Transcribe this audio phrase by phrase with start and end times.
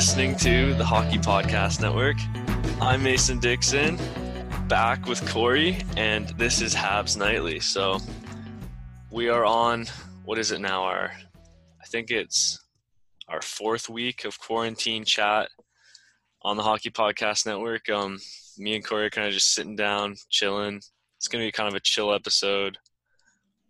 [0.00, 2.16] listening to the Hockey Podcast Network.
[2.80, 3.98] I'm Mason Dixon,
[4.66, 7.60] back with Corey, and this is Habs Nightly.
[7.60, 7.98] So
[9.10, 9.84] we are on,
[10.24, 10.84] what is it now?
[10.84, 11.12] Our,
[11.82, 12.58] I think it's
[13.28, 15.50] our fourth week of quarantine chat
[16.40, 17.90] on the Hockey Podcast Network.
[17.90, 18.18] Um,
[18.56, 20.80] me and Corey are kind of just sitting down, chilling.
[21.18, 22.78] It's going to be kind of a chill episode.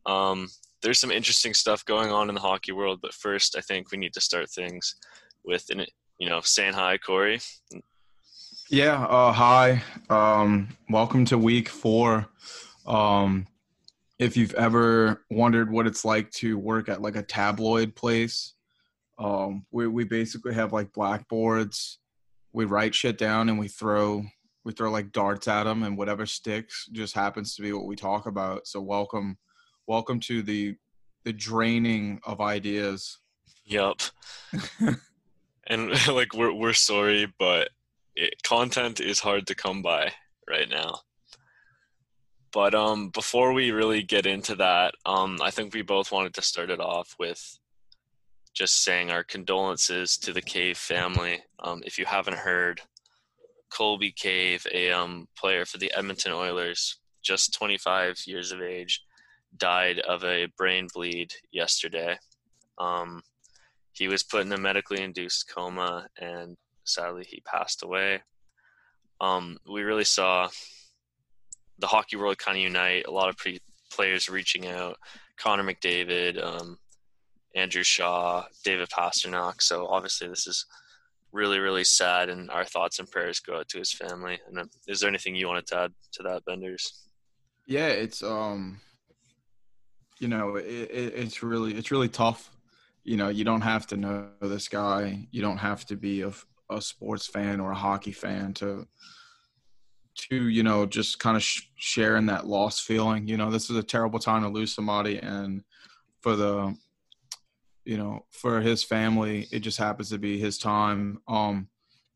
[0.06, 0.46] Um,
[0.80, 3.98] there's some interesting stuff going on in the hockey world, but first, I think we
[3.98, 4.95] need to start things
[5.45, 5.68] with,
[6.20, 7.41] you know, saying hi, Corey.
[8.69, 9.83] Yeah, uh, hi.
[10.10, 12.29] Um, welcome to week four.
[12.87, 13.46] Um,
[14.19, 18.52] if you've ever wondered what it's like to work at like a tabloid place,
[19.18, 21.99] um, we we basically have like blackboards.
[22.52, 24.23] We write shit down and we throw
[24.62, 27.96] we throw like darts at them, and whatever sticks just happens to be what we
[27.96, 28.66] talk about.
[28.66, 29.38] So welcome,
[29.87, 30.77] welcome to the
[31.24, 33.21] the draining of ideas.
[33.65, 34.02] Yup.
[35.71, 37.71] and like we're we're sorry, but
[38.15, 40.12] it, content is hard to come by
[40.49, 41.01] right now.
[42.52, 46.43] But um, before we really get into that, um, I think we both wanted to
[46.43, 47.59] start it off with
[48.52, 51.40] just saying our condolences to the Cave family.
[51.60, 52.80] Um, if you haven't heard,
[53.71, 59.05] Colby Cave, a um, player for the Edmonton Oilers, just 25 years of age,
[59.57, 62.18] died of a brain bleed yesterday.
[62.79, 63.23] Um,
[63.93, 68.22] he was put in a medically induced coma, and sadly, he passed away.
[69.21, 70.49] Um, we really saw
[71.78, 73.06] the hockey world kind of unite.
[73.06, 74.97] A lot of pre- players reaching out.
[75.37, 76.78] Connor McDavid, um,
[77.55, 79.62] Andrew Shaw, David Pastrnak.
[79.62, 80.67] So obviously, this is
[81.33, 84.39] really, really sad, and our thoughts and prayers go out to his family.
[84.47, 87.06] And then, is there anything you wanted to add to that, Benders?
[87.67, 88.81] Yeah, it's um,
[90.19, 92.50] you know, it, it, it's really it's really tough.
[93.05, 95.27] You know, you don't have to know this guy.
[95.31, 96.33] You don't have to be a,
[96.71, 98.87] a sports fan or a hockey fan to
[100.16, 103.27] to you know just kind of sh- sharing that loss feeling.
[103.27, 105.62] You know, this is a terrible time to lose somebody, and
[106.21, 106.77] for the
[107.84, 111.21] you know for his family, it just happens to be his time.
[111.28, 111.69] Um,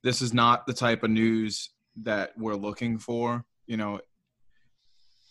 [0.03, 1.71] this is not the type of news
[2.03, 3.45] that we're looking for.
[3.67, 4.01] You know,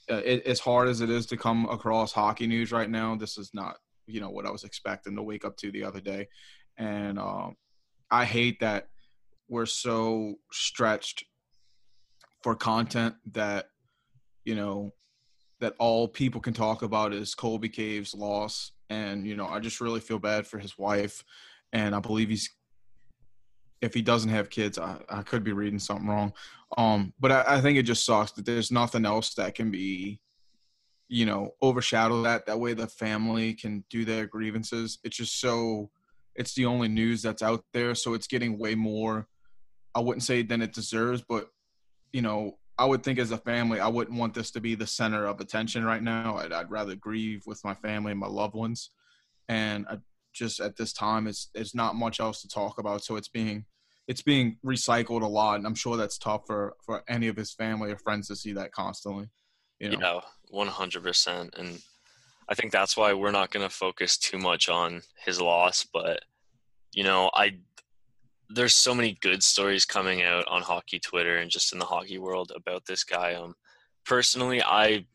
[0.10, 3.38] uh, it, as hard as it is to come across hockey news right now, this
[3.38, 3.78] is not
[4.08, 6.28] you know what I was expecting to wake up to the other day,
[6.78, 7.56] and um,
[8.12, 8.88] I hate that
[9.50, 11.26] we're so stretched
[12.42, 13.68] for content that
[14.46, 14.94] you know
[15.60, 19.82] that all people can talk about is Colby Cave's loss, and you know I just
[19.82, 21.24] really feel bad for his wife,
[21.72, 22.50] and I believe he's
[23.84, 26.32] if he doesn't have kids, I, I could be reading something wrong.
[26.78, 30.22] Um, but I, I think it just sucks that there's nothing else that can be,
[31.14, 34.98] you know overshadow that that way the family can do their grievances.
[35.04, 35.92] It's just so
[36.36, 39.28] it's the only news that's out there so it's getting way more
[39.94, 41.50] i wouldn't say than it deserves but
[42.12, 44.88] you know i would think as a family i wouldn't want this to be the
[44.88, 46.38] center of attention right now.
[46.38, 48.90] I'd, I'd rather grieve with my family and my loved ones.
[49.48, 49.98] And I
[50.34, 53.66] just at this time it's it's not much else to talk about so it's being
[54.08, 57.54] it's being recycled a lot and i'm sure that's tough for for any of his
[57.54, 59.30] family or friends to see that constantly
[59.80, 60.22] you know, you know
[60.54, 61.60] 100%.
[61.60, 61.82] And
[62.48, 66.22] I think that's why we're not going to focus too much on his loss, but
[66.94, 67.58] you know, I
[68.50, 72.20] there's so many good stories coming out on hockey Twitter and just in the hockey
[72.20, 73.34] world about this guy.
[73.34, 73.56] Um
[74.06, 75.06] personally, I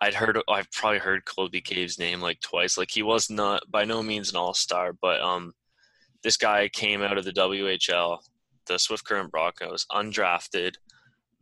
[0.00, 2.78] I'd heard I've probably heard Colby Cave's name like twice.
[2.78, 5.52] Like he was not by no means an all-star, but um
[6.22, 8.18] this guy came out of the WHL,
[8.66, 10.74] the Swift Current Broncos, undrafted,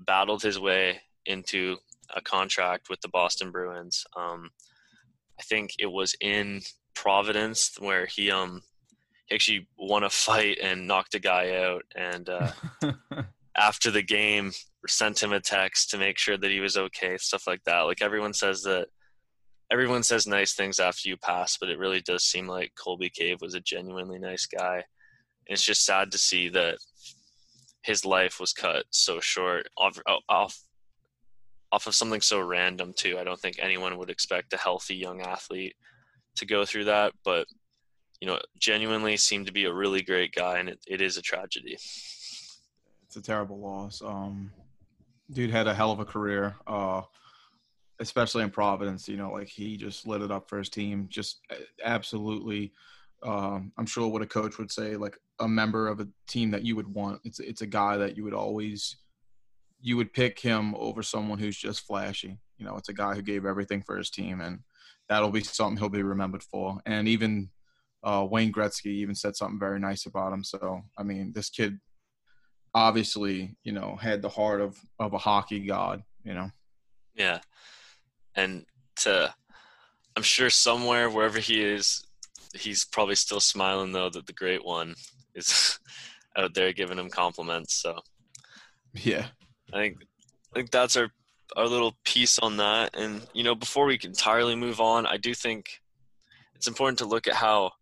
[0.00, 1.76] battled his way into
[2.14, 4.04] a contract with the Boston Bruins.
[4.16, 4.50] Um,
[5.38, 6.62] I think it was in
[6.94, 8.62] Providence where he um
[9.26, 12.50] he actually won a fight and knocked a guy out, and uh,
[13.56, 14.52] after the game
[14.86, 17.80] sent him a text to make sure that he was okay, stuff like that.
[17.82, 18.88] Like everyone says that
[19.70, 23.40] everyone says nice things after you pass, but it really does seem like Colby Cave
[23.40, 24.76] was a genuinely nice guy.
[24.76, 26.78] And it's just sad to see that
[27.82, 30.58] his life was cut so short off off
[31.70, 33.18] off of something so random too.
[33.18, 35.74] I don't think anyone would expect a healthy young athlete
[36.36, 37.46] to go through that, but
[38.20, 41.22] you know, genuinely seemed to be a really great guy, and it, it is a
[41.22, 41.74] tragedy.
[41.74, 44.02] It's a terrible loss.
[44.02, 44.50] Um,
[45.30, 46.56] dude had a hell of a career.
[46.66, 47.02] Uh,
[48.00, 51.06] especially in Providence, you know, like he just lit it up for his team.
[51.10, 51.40] Just
[51.84, 52.72] absolutely,
[53.22, 56.64] um, I'm sure what a coach would say, like a member of a team that
[56.64, 57.20] you would want.
[57.24, 58.96] It's it's a guy that you would always
[59.80, 62.38] you would pick him over someone who's just flashy.
[62.56, 64.60] You know, it's a guy who gave everything for his team, and
[65.08, 66.78] that'll be something he'll be remembered for.
[66.86, 67.50] And even
[68.02, 70.44] uh, Wayne Gretzky even said something very nice about him.
[70.44, 71.78] So I mean, this kid
[72.74, 76.02] obviously, you know, had the heart of of a hockey god.
[76.24, 76.50] You know.
[77.14, 77.40] Yeah,
[78.34, 78.64] and
[79.00, 79.34] to,
[80.16, 82.04] I'm sure somewhere wherever he is,
[82.54, 84.94] he's probably still smiling though that the great one
[85.34, 85.78] is
[86.36, 87.74] out there giving him compliments.
[87.74, 87.98] So
[88.94, 89.26] yeah,
[89.72, 89.98] I think
[90.52, 91.10] I think that's our
[91.56, 92.96] our little piece on that.
[92.96, 95.80] And you know, before we entirely move on, I do think
[96.54, 97.72] it's important to look at how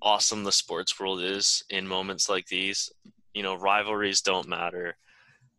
[0.00, 2.90] awesome the sports world is in moments like these.
[3.34, 4.96] You know, rivalries don't matter.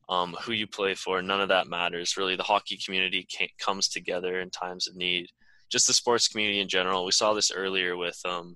[0.07, 2.18] Um, who you play for, none of that matters.
[2.18, 3.28] Really, the hockey community
[3.60, 5.28] comes together in times of need.
[5.72, 7.06] Just the sports community in general.
[7.06, 8.56] We saw this earlier with um,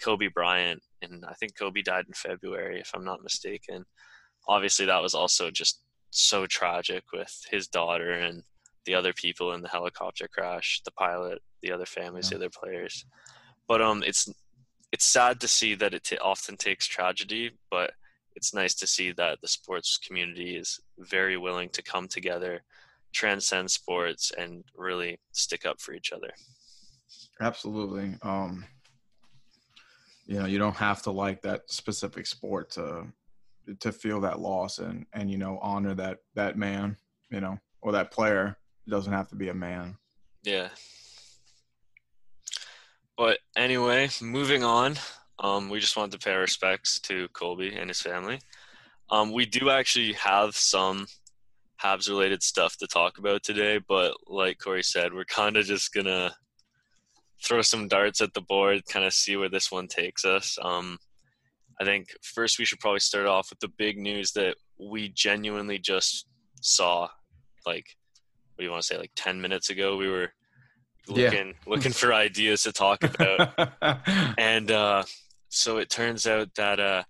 [0.00, 3.84] Kobe Bryant, and I think Kobe died in February, if I'm not mistaken.
[4.46, 5.83] Obviously, that was also just
[6.14, 8.42] so tragic with his daughter and
[8.86, 12.38] the other people in the helicopter crash, the pilot, the other families, yeah.
[12.38, 13.04] the other players.
[13.66, 14.30] But um, it's
[14.92, 17.92] it's sad to see that it t- often takes tragedy, but
[18.36, 22.62] it's nice to see that the sports community is very willing to come together,
[23.12, 26.30] transcend sports, and really stick up for each other.
[27.40, 28.16] Absolutely.
[28.22, 28.64] Um,
[30.26, 33.06] you know, you don't have to like that specific sport to
[33.80, 36.96] to feel that loss and and you know honor that that man,
[37.30, 38.56] you know, or that player.
[38.86, 39.96] It doesn't have to be a man.
[40.42, 40.68] Yeah,
[43.16, 44.96] but anyway, moving on.
[45.38, 48.40] Um, we just wanted to pay respects to Colby and his family.
[49.10, 51.06] Um, we do actually have some
[51.82, 55.92] Habs related stuff to talk about today, but like Corey said, we're kind of just
[55.92, 56.34] gonna
[57.42, 60.58] throw some darts at the board, kind of see where this one takes us.
[60.62, 60.98] Um,
[61.80, 65.78] I think first we should probably start off with the big news that we genuinely
[65.78, 66.26] just
[66.60, 67.08] saw.
[67.66, 67.86] Like,
[68.54, 68.98] what do you want to say?
[68.98, 70.32] Like ten minutes ago, we were
[71.08, 71.52] looking yeah.
[71.66, 73.70] looking for ideas to talk about.
[74.38, 75.04] and uh,
[75.48, 77.02] so it turns out that uh,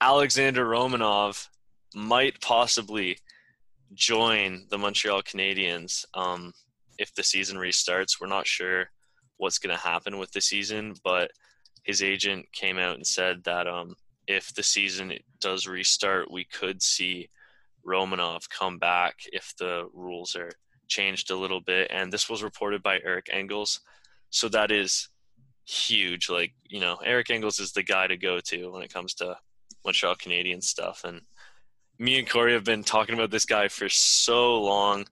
[0.00, 1.46] Alexander Romanov
[1.94, 3.18] might possibly
[3.94, 6.52] join the Montreal Canadiens um,
[6.98, 8.20] if the season restarts.
[8.20, 8.90] We're not sure
[9.38, 11.30] what's going to happen with the season, but
[11.84, 13.94] his agent came out and said that um,
[14.26, 17.28] if the season does restart, we could see
[17.86, 20.50] Romanov come back if the rules are
[20.88, 23.80] changed a little bit, and this was reported by Eric Engels.
[24.30, 25.08] So that is
[25.66, 26.28] huge.
[26.28, 29.36] Like you know, Eric Engels is the guy to go to when it comes to
[29.84, 31.02] Montreal Canadian stuff.
[31.04, 31.22] And
[31.98, 35.06] me and Corey have been talking about this guy for so long.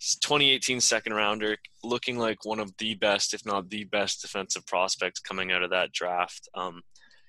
[0.00, 5.18] 2018 second rounder, looking like one of the best, if not the best, defensive prospects
[5.18, 6.48] coming out of that draft.
[6.54, 6.82] Um,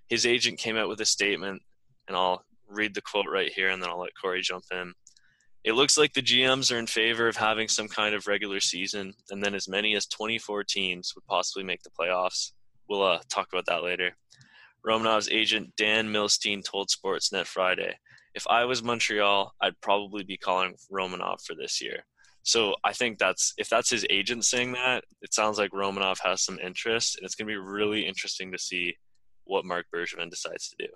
[0.10, 1.62] his agent came out with a statement,
[2.08, 4.94] and I'll read the quote right here, and then I'll let Corey jump in.
[5.64, 9.14] It looks like the GMs are in favor of having some kind of regular season,
[9.30, 12.52] and then as many as 24 teams would possibly make the playoffs.
[12.88, 14.16] We'll uh, talk about that later.
[14.86, 18.00] Romanov's agent Dan Milstein told Sportsnet Friday,
[18.34, 22.06] "If I was Montreal, I'd probably be calling Romanov for this year."
[22.44, 26.44] So I think that's if that's his agent saying that, it sounds like Romanov has
[26.44, 28.96] some interest, and it's going to be really interesting to see
[29.50, 30.88] what Marc Bergevin decides to do.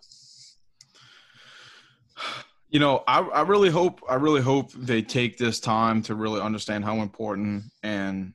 [2.70, 6.42] You know, I, I really hope I really hope they take this time to really
[6.42, 8.34] understand how important and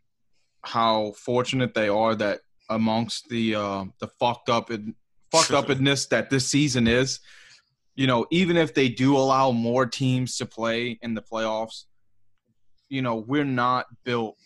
[0.63, 4.71] how fortunate they are that amongst the uh, the fucked up
[5.33, 7.21] fucked upness that this season is,
[7.95, 11.85] you know, even if they do allow more teams to play in the playoffs,
[12.89, 14.37] you know, we're not built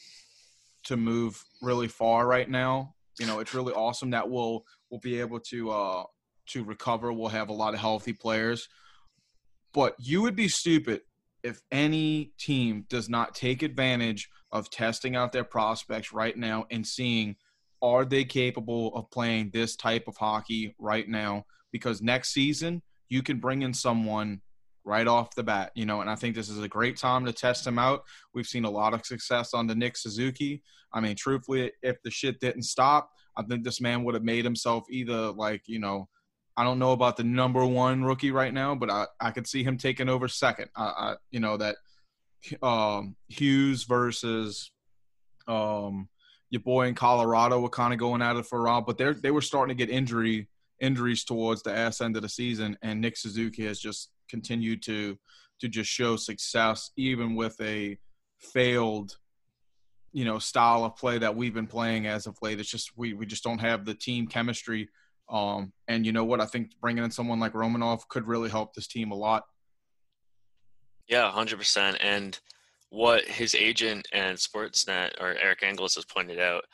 [0.85, 2.92] to move really far right now.
[3.19, 6.04] You know, it's really awesome that we'll we'll be able to uh
[6.49, 7.12] to recover.
[7.12, 8.69] We'll have a lot of healthy players.
[9.73, 11.00] But you would be stupid
[11.42, 16.87] if any team does not take advantage of testing out their prospects right now and
[16.87, 17.37] seeing
[17.81, 23.23] are they capable of playing this type of hockey right now because next season you
[23.23, 24.40] can bring in someone
[24.85, 27.33] right off the bat you know and i think this is a great time to
[27.33, 28.03] test him out
[28.35, 30.62] we've seen a lot of success on the nick suzuki
[30.93, 34.45] i mean truthfully if the shit didn't stop i think this man would have made
[34.45, 36.09] himself either like you know
[36.57, 39.65] I don't know about the number one rookie right now, but I, I could see
[39.65, 40.69] him taking over second.
[40.77, 41.77] I, I you know that
[42.62, 44.71] um, Hughes versus
[45.49, 46.09] um,
[46.51, 49.12] your boy in Colorado were kind of going at it for a while, but they
[49.12, 50.49] they were starting to get injury
[50.81, 55.19] injuries towards the ass end of the season, and Nick Suzuki has just continued to
[55.61, 57.97] to just show success even with a
[58.41, 59.17] failed
[60.12, 62.59] you know style of play that we've been playing as of late.
[62.59, 64.89] It's just we we just don't have the team chemistry
[65.33, 66.41] um, and you know what?
[66.41, 69.45] I think bringing in someone like Romanov could really help this team a lot.
[71.09, 71.97] Yeah, hundred percent.
[72.01, 72.39] And
[72.91, 76.65] what his agent and Sportsnet or Eric Engels has pointed out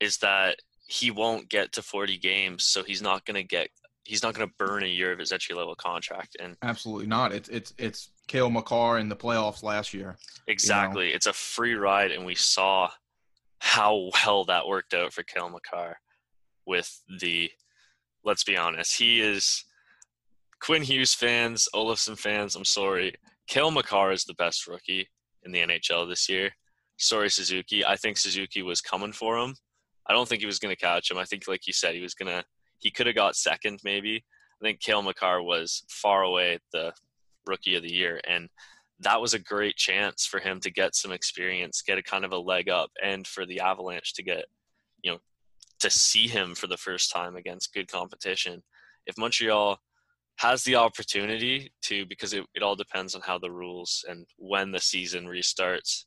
[0.00, 3.68] is that he won't get to 40 games, so he's not going to get
[4.04, 6.36] he's not going to burn a year of his entry level contract.
[6.40, 7.32] And absolutely not.
[7.32, 10.16] It's it's it's Cale Makar in the playoffs last year.
[10.46, 11.06] Exactly.
[11.06, 11.16] You know?
[11.16, 12.90] It's a free ride, and we saw
[13.58, 15.96] how well that worked out for Cale Makar
[16.66, 17.50] with the.
[18.26, 19.66] Let's be honest, he is
[20.58, 22.56] Quinn Hughes fans, Olofsson fans.
[22.56, 23.14] I'm sorry,
[23.46, 25.06] Cale Makar is the best rookie
[25.42, 26.50] in the NHL this year.
[26.96, 27.84] Sorry, Suzuki.
[27.84, 29.54] I think Suzuki was coming for him.
[30.06, 31.18] I don't think he was going to catch him.
[31.18, 32.44] I think, like you said, he was going to.
[32.84, 34.22] He could have got second, maybe.
[34.62, 36.92] I think Cale Makar was far away the
[37.46, 38.48] rookie of the year, and
[39.00, 42.32] that was a great chance for him to get some experience, get a kind of
[42.32, 44.44] a leg up, and for the Avalanche to get,
[45.02, 45.18] you know,
[45.80, 48.62] to see him for the first time against good competition.
[49.06, 49.78] If Montreal
[50.36, 54.72] has the opportunity to, because it, it all depends on how the rules and when
[54.72, 56.04] the season restarts,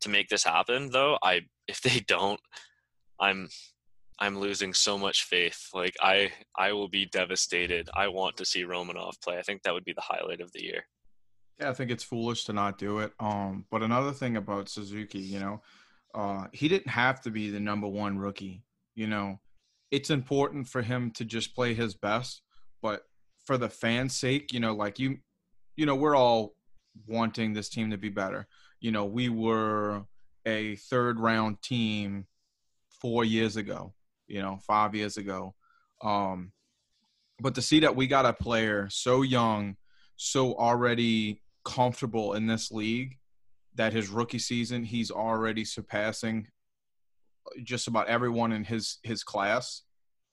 [0.00, 2.40] to make this happen, though, I if they don't,
[3.20, 3.48] I'm
[4.18, 5.68] I'm losing so much faith.
[5.74, 7.88] Like I I will be devastated.
[7.94, 9.38] I want to see Romanov play.
[9.38, 10.84] I think that would be the highlight of the year.
[11.60, 13.12] Yeah, I think it's foolish to not do it.
[13.18, 15.62] Um, but another thing about Suzuki, you know,
[16.14, 18.62] uh, he didn't have to be the number one rookie.
[18.94, 19.40] You know,
[19.90, 22.42] it's important for him to just play his best,
[22.82, 23.02] but
[23.44, 25.18] for the fans' sake, you know, like you,
[25.76, 26.54] you know, we're all
[27.06, 28.46] wanting this team to be better.
[28.80, 30.04] You know, we were
[30.46, 32.26] a third round team
[33.00, 33.92] four years ago,
[34.26, 35.54] you know, five years ago.
[36.02, 36.52] Um,
[37.40, 39.76] but to see that we got a player so young,
[40.16, 43.18] so already comfortable in this league,
[43.74, 46.48] that his rookie season he's already surpassing
[47.62, 49.82] just about everyone in his his class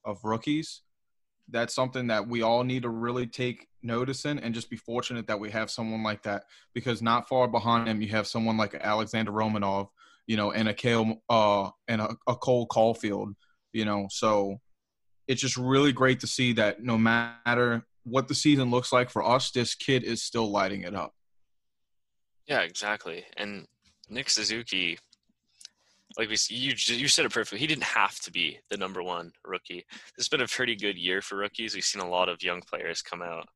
[0.05, 0.81] of rookies.
[1.49, 5.27] That's something that we all need to really take notice in and just be fortunate
[5.27, 8.73] that we have someone like that because not far behind him you have someone like
[8.75, 9.89] Alexander Romanov
[10.27, 13.33] you know, and a Kale uh and a, a Cole Caufield,
[13.73, 14.07] you know.
[14.09, 14.59] So
[15.27, 19.23] it's just really great to see that no matter what the season looks like for
[19.23, 21.13] us, this kid is still lighting it up.
[22.47, 23.25] Yeah, exactly.
[23.37, 23.65] And
[24.09, 24.99] Nick Suzuki,
[26.17, 27.59] like we you you said it perfectly.
[27.59, 29.85] He didn't have to be the number one rookie.
[29.89, 31.73] This has been a pretty good year for rookies.
[31.73, 33.47] We've seen a lot of young players come out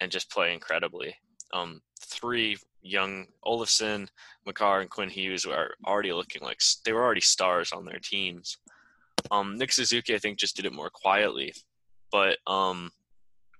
[0.00, 1.14] and just play incredibly.
[1.54, 4.08] Um, three young Olofsson,
[4.44, 8.58] Makar, and Quinn Hughes are already looking like they were already stars on their teams.
[9.30, 11.52] Um, Nick Suzuki, I think, just did it more quietly,
[12.12, 12.90] but um,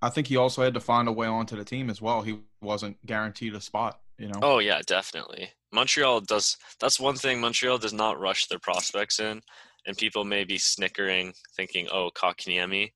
[0.01, 2.21] I think he also had to find a way onto the team as well.
[2.21, 4.39] He wasn't guaranteed a spot, you know.
[4.41, 5.49] Oh yeah, definitely.
[5.71, 6.57] Montreal does.
[6.79, 7.41] That's one thing.
[7.41, 9.41] Montreal does not rush their prospects in,
[9.85, 12.91] and people may be snickering, thinking, "Oh, Kotkaniemi."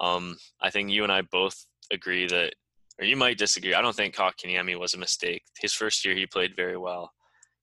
[0.00, 2.54] Um, I think you and I both agree that
[2.98, 3.74] or you might disagree.
[3.74, 5.42] I don't think Kotkaniemi was a mistake.
[5.60, 7.12] His first year, he played very well.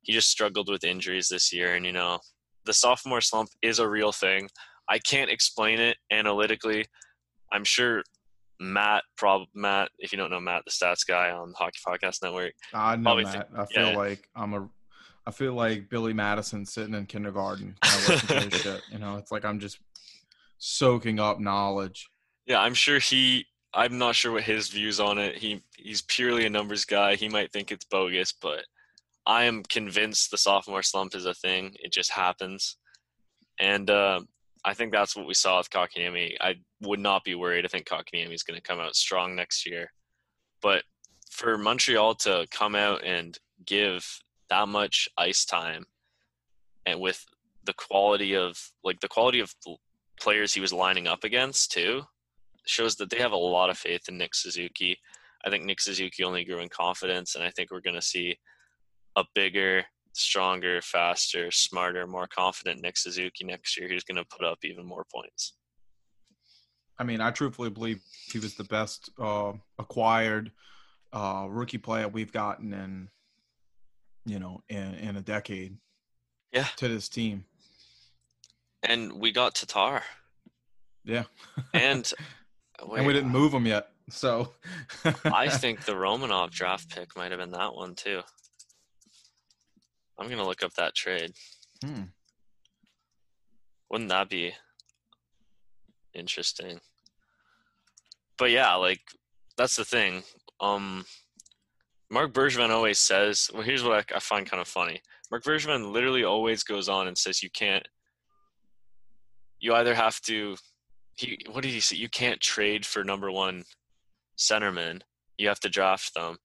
[0.02, 2.20] He just struggled with injuries this year, and you know,
[2.66, 4.50] the sophomore slump is a real thing.
[4.90, 6.86] I can't explain it analytically.
[7.52, 8.04] I'm sure
[8.60, 12.54] Matt, prob Matt, if you don't know Matt, the stats guy on Hockey Podcast Network.
[12.74, 13.50] I know Matt.
[13.56, 13.98] I feel yeah.
[13.98, 14.70] like I'm a,
[15.26, 17.76] I feel like Billy Madison sitting in kindergarten.
[17.84, 18.82] shit.
[18.92, 19.80] You know, it's like I'm just
[20.58, 22.10] soaking up knowledge.
[22.46, 25.38] Yeah, I'm sure he I'm not sure what his views on it.
[25.38, 27.16] He he's purely a numbers guy.
[27.16, 28.64] He might think it's bogus, but
[29.26, 31.76] I am convinced the sophomore slump is a thing.
[31.80, 32.78] It just happens,
[33.60, 34.22] and uh,
[34.64, 36.36] I think that's what we saw with Kotkaniemi.
[36.42, 37.66] I would not be worried.
[37.66, 39.92] I think Kotkaniemi is going to come out strong next year,
[40.62, 40.84] but
[41.32, 44.06] for Montreal to come out and give
[44.50, 45.86] that much ice time,
[46.86, 47.26] and with
[47.66, 49.54] the quality of like the quality of
[50.20, 52.04] players he was lining up against too
[52.66, 54.98] shows that they have a lot of faith in Nick Suzuki.
[55.46, 58.38] I think Nick Suzuki only grew in confidence, and I think we're going to see
[59.16, 64.46] a bigger, stronger, faster, smarter, more confident Nick Suzuki next year who's going to put
[64.46, 65.54] up even more points.
[66.98, 70.52] I mean, I truthfully believe he was the best uh, acquired
[71.12, 73.10] uh, rookie player we've gotten in,
[74.26, 75.78] you know, in, in a decade.
[76.52, 76.68] Yeah.
[76.78, 77.44] To this team.
[78.84, 80.04] And we got Tatar.
[81.04, 81.24] Yeah.
[81.74, 82.10] and
[82.86, 83.90] Wait, and we didn't move him yet.
[84.10, 84.54] So
[85.26, 88.22] I think the Romanov draft pick might have been that one too.
[90.18, 91.34] I'm gonna look up that trade.
[91.84, 92.04] Hmm.
[93.90, 94.54] Wouldn't that be
[96.14, 96.80] interesting?
[98.38, 99.02] But yeah, like
[99.58, 100.24] that's the thing.
[100.60, 101.06] Um,
[102.10, 105.02] Marc Bergevin always says, well, here's what I, I find kind of funny.
[105.32, 107.88] Marc Bergevin literally always goes on and says you can't.
[109.60, 110.56] You either have to
[111.16, 111.96] he what did he say?
[111.96, 113.64] You can't trade for number one
[114.38, 115.02] centerman.
[115.38, 116.38] You have to draft them.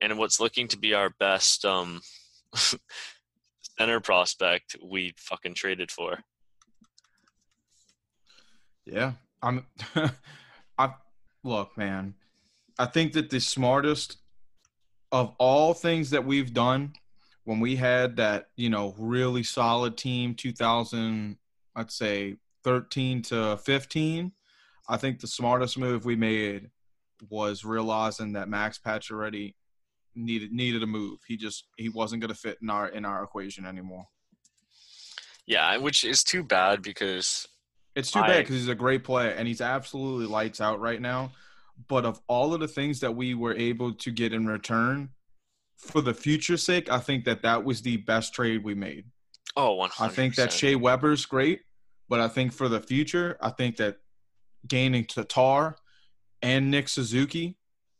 [0.00, 2.00] And what's looking to be our best um,
[3.78, 6.18] center prospect, we fucking traded for.
[8.84, 9.66] Yeah, I'm.
[10.78, 10.94] I
[11.42, 12.14] look, man.
[12.78, 14.18] I think that the smartest
[15.12, 16.92] of all things that we've done
[17.44, 21.36] when we had that, you know, really solid team 2000,
[21.76, 24.32] I'd say 13 to 15,
[24.88, 26.70] I think the smartest move we made
[27.30, 29.54] was realizing that Max Pacioretty
[30.14, 31.20] needed needed a move.
[31.26, 34.06] He just he wasn't going to fit in our in our equation anymore.
[35.46, 37.46] Yeah, which is too bad because
[37.94, 41.00] it's too I, bad because he's a great player and he's absolutely lights out right
[41.00, 41.32] now.
[41.88, 45.10] But of all of the things that we were able to get in return,
[45.76, 49.06] for the future sake, I think that that was the best trade we made.
[49.56, 50.00] Oh, 100%.
[50.00, 51.60] I think that Shea Weber's great,
[52.08, 53.98] but I think for the future, I think that
[54.66, 55.76] gaining Tatar
[56.42, 57.56] and Nick Suzuki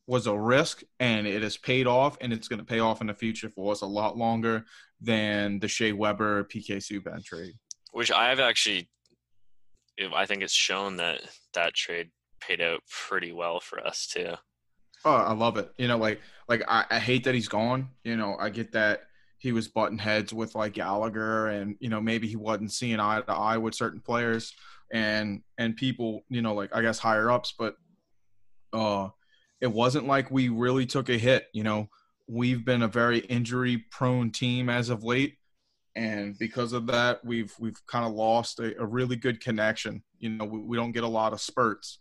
[0.06, 3.06] was a risk, and it has paid off, and it's going to pay off in
[3.06, 4.64] the future for us a lot longer
[5.00, 7.54] than the Shea Weber PK Subban trade.
[7.92, 8.88] Which I have actually,
[10.14, 11.22] I think it's shown that
[11.54, 14.34] that trade paid out pretty well for us too.
[15.04, 15.70] Oh, I love it.
[15.78, 17.88] You know, like like I, I hate that he's gone.
[18.04, 19.02] You know, I get that
[19.38, 23.20] he was button heads with like Gallagher, and you know maybe he wasn't seeing eye
[23.20, 24.54] to eye with certain players
[24.92, 26.24] and and people.
[26.28, 27.76] You know, like I guess higher ups, but
[28.72, 29.08] uh,
[29.64, 31.46] it wasn't like we really took a hit.
[31.54, 31.88] You know,
[32.28, 35.38] we've been a very injury prone team as of late,
[35.96, 40.02] and because of that, we've we've kind of lost a, a really good connection.
[40.18, 42.00] You know, we, we don't get a lot of spurts,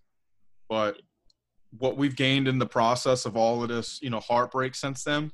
[0.67, 0.98] but
[1.79, 5.32] what we've gained in the process of all of this, you know, heartbreak since then,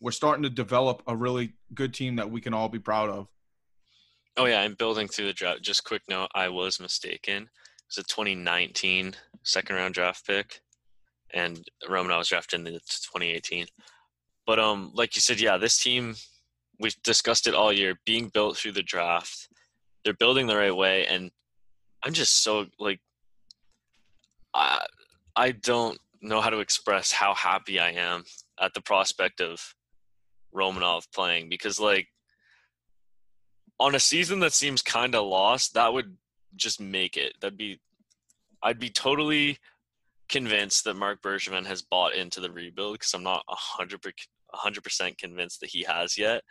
[0.00, 3.26] we're starting to develop a really good team that we can all be proud of.
[4.36, 5.62] Oh yeah, I'm building through the draft.
[5.62, 7.48] Just quick note, I was mistaken.
[7.88, 10.60] It's a 2019 second round draft pick,
[11.36, 13.66] and Romanov was drafted in the 2018.
[14.46, 16.14] But um, like you said, yeah, this team
[16.80, 19.48] we've discussed it all year, being built through the draft.
[20.04, 21.30] They're building the right way, and
[22.04, 23.00] I'm just so like,
[24.54, 24.84] I
[25.34, 28.24] I don't know how to express how happy I am
[28.60, 29.74] at the prospect of
[30.54, 32.08] Romanov playing because like
[33.78, 36.16] on a season that seems kind of lost, that would
[36.54, 37.34] just make it.
[37.40, 37.80] That'd be
[38.62, 39.58] I'd be totally
[40.28, 45.60] convinced that Marc Bergevin has bought into the rebuild because I'm not 100 percent convinced
[45.60, 46.42] that he has yet.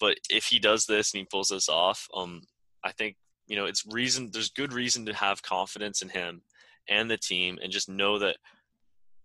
[0.00, 2.42] But if he does this and he pulls this off, um,
[2.84, 4.30] I think you know it's reason.
[4.32, 6.42] There's good reason to have confidence in him
[6.88, 8.36] and the team and just know that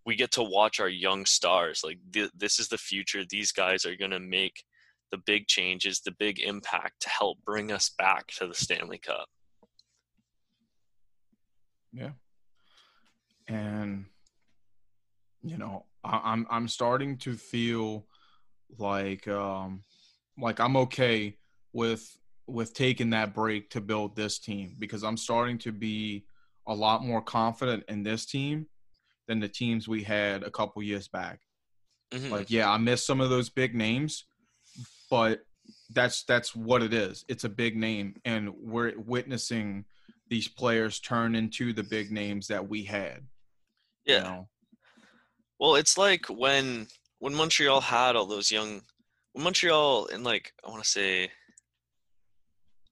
[0.06, 3.86] we get to watch our young stars like th- this is the future these guys
[3.86, 4.64] are going to make
[5.12, 9.28] the big changes the big impact to help bring us back to the stanley cup
[11.92, 12.12] yeah
[13.48, 14.06] and
[15.44, 18.06] you know I- i'm i'm starting to feel
[18.78, 19.82] like um
[20.38, 21.38] like i'm okay
[21.74, 26.26] with with taking that break to build this team because i'm starting to be
[26.68, 28.68] a lot more confident in this team
[29.28, 31.40] than the teams we had a couple years back.
[32.12, 32.32] Mm-hmm.
[32.32, 34.26] Like, yeah, I missed some of those big names,
[35.10, 35.42] but
[35.94, 37.26] that's that's what it is.
[37.28, 39.86] It's a big name, and we're witnessing
[40.30, 43.22] these players turn into the big names that we had.
[44.08, 44.18] Yeah.
[44.18, 44.48] You know?
[45.60, 46.88] Well, it's like when
[47.20, 48.82] when Montreal had all those young
[49.34, 51.30] when Montreal in like I want to say I'm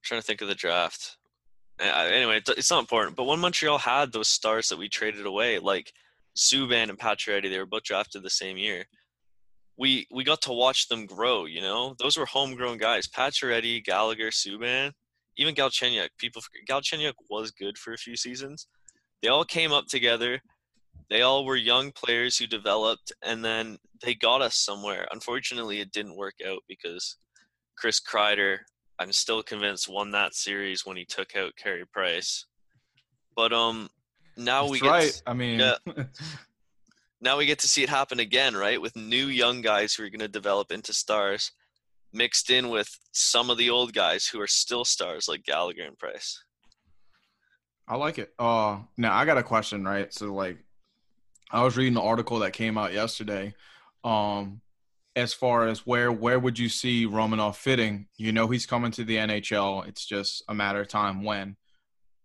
[0.04, 1.18] trying to think of the draft
[1.80, 3.16] anyway, it's not important.
[3.16, 5.92] But when Montreal had those stars that we traded away, like
[6.36, 8.86] Subban and Pacioretty, they were both drafted the same year.
[9.78, 11.46] We we got to watch them grow.
[11.46, 13.08] You know, those were homegrown guys.
[13.08, 14.92] Pacioretty, Gallagher, Subban,
[15.38, 16.10] even Galchenyuk.
[16.18, 18.68] People, Galchenyuk was good for a few seasons.
[19.22, 20.40] They all came up together.
[21.10, 25.08] They all were young players who developed, and then they got us somewhere.
[25.12, 27.18] Unfortunately, it didn't work out because
[27.78, 28.60] Chris Kreider
[29.00, 32.46] I'm still convinced won that series when he took out Carey Price.
[33.36, 33.90] But um,
[34.38, 35.12] now That's we get right.
[35.12, 35.76] To, I mean, yeah,
[37.22, 38.82] now we get to see it happen again, right?
[38.82, 41.52] With new young guys who are going to develop into stars,
[42.14, 45.98] mixed in with some of the old guys who are still stars like Gallagher and
[45.98, 46.42] Price.
[47.88, 48.34] I like it.
[48.40, 50.12] Uh, now I got a question, right?
[50.14, 50.58] So like,
[51.52, 53.54] I was reading the article that came out yesterday.
[54.04, 54.62] Um,
[55.16, 58.08] as far as where where would you see Romanov fitting?
[58.18, 59.88] You know he's coming to the NHL.
[59.88, 61.56] It's just a matter of time when.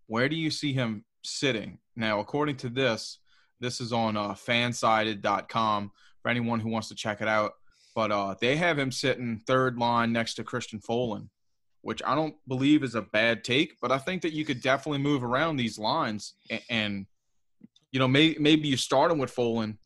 [0.07, 1.79] Where do you see him sitting?
[1.95, 3.19] Now, according to this,
[3.61, 7.53] this is on uh, fansided.com for anyone who wants to check it out.
[7.95, 11.29] But uh, they have him sitting third line next to Christian Folin,
[11.81, 14.99] which I don't believe is a bad take, but I think that you could definitely
[14.99, 17.05] move around these lines and, and
[17.91, 19.77] you know, may, maybe you start him with Folin,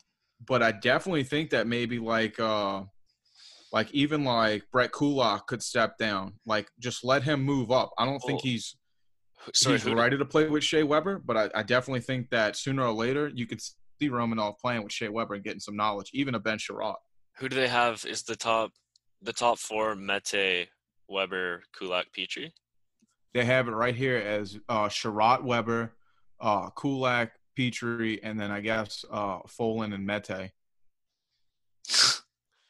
[0.45, 2.83] but I definitely think that maybe like uh,
[3.71, 6.33] like even like Brett Kulak could step down.
[6.45, 7.91] Like just let him move up.
[7.97, 8.75] I don't think he's
[9.53, 12.83] Sorry, he's ready to play with Shea Weber, but I, I definitely think that sooner
[12.83, 16.35] or later you could see Romanov playing with Shea Weber and getting some knowledge, even
[16.35, 16.95] a Ben Chiarot.
[17.37, 18.05] who do they have?
[18.05, 18.71] Is the top
[19.21, 20.69] the top four Mete,
[21.07, 22.51] Weber, Kulak, Petry?
[23.33, 25.93] They have it right here as uh, Chiarot Weber,
[26.39, 30.51] uh, Kulak, Petry, and then I guess uh, Folin and Mete.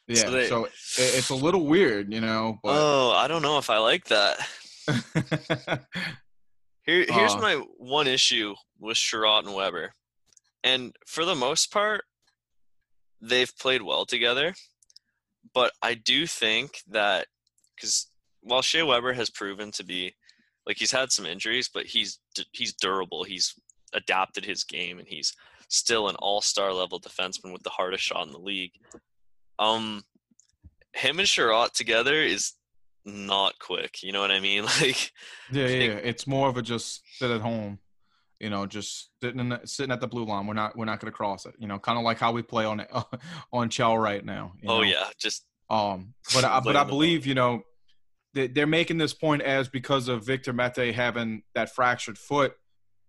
[0.08, 0.70] Yeah, so, they- it,
[1.18, 2.60] it's a little weird, you know.
[2.62, 4.38] But Oh, I don't know if I like that.
[6.86, 7.40] Here, here's Uh.
[7.42, 9.94] my one issue with Chiarot and Weber,
[10.64, 12.04] and for the most part,
[13.20, 14.54] they've played well together.
[15.56, 17.26] But I do think that
[17.76, 18.08] because
[18.42, 20.14] while Shea Weber has proven to be
[20.68, 22.20] like he's had some injuries, but he's
[22.52, 23.24] he's durable.
[23.24, 23.56] He's
[23.96, 25.34] adapted his game, and he's
[25.70, 28.74] still an all-star level defenseman with the hardest shot in the league.
[29.58, 30.04] Um,
[30.94, 32.54] him and Chiarot together is
[33.06, 34.04] not quick.
[34.04, 34.66] You know what I mean?
[34.82, 35.12] Like.
[35.52, 37.80] yeah, yeah, it's more of a just sit at home,
[38.40, 40.48] you know, just sitting in the, sitting at the blue line.
[40.48, 42.42] We're not we're not going to cross it, you know, kind of like how we
[42.42, 42.86] play on
[43.54, 44.54] on Chell right now.
[44.68, 44.82] Oh know?
[44.84, 47.62] yeah, just Um, but I, but I believe you know
[48.34, 52.54] they, they're making this point as because of Victor Mete having that fractured foot.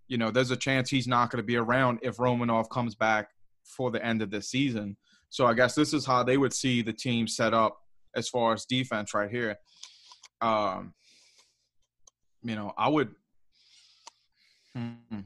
[0.09, 3.31] You know, there's a chance he's not going to be around if Romanov comes back
[3.65, 4.97] for the end of the season.
[5.31, 7.81] So I guess this is how they would see the team set up
[8.15, 9.57] as far as defense right here.
[10.41, 10.95] Um,
[12.43, 13.15] you know, I would.
[14.75, 15.21] Hmm.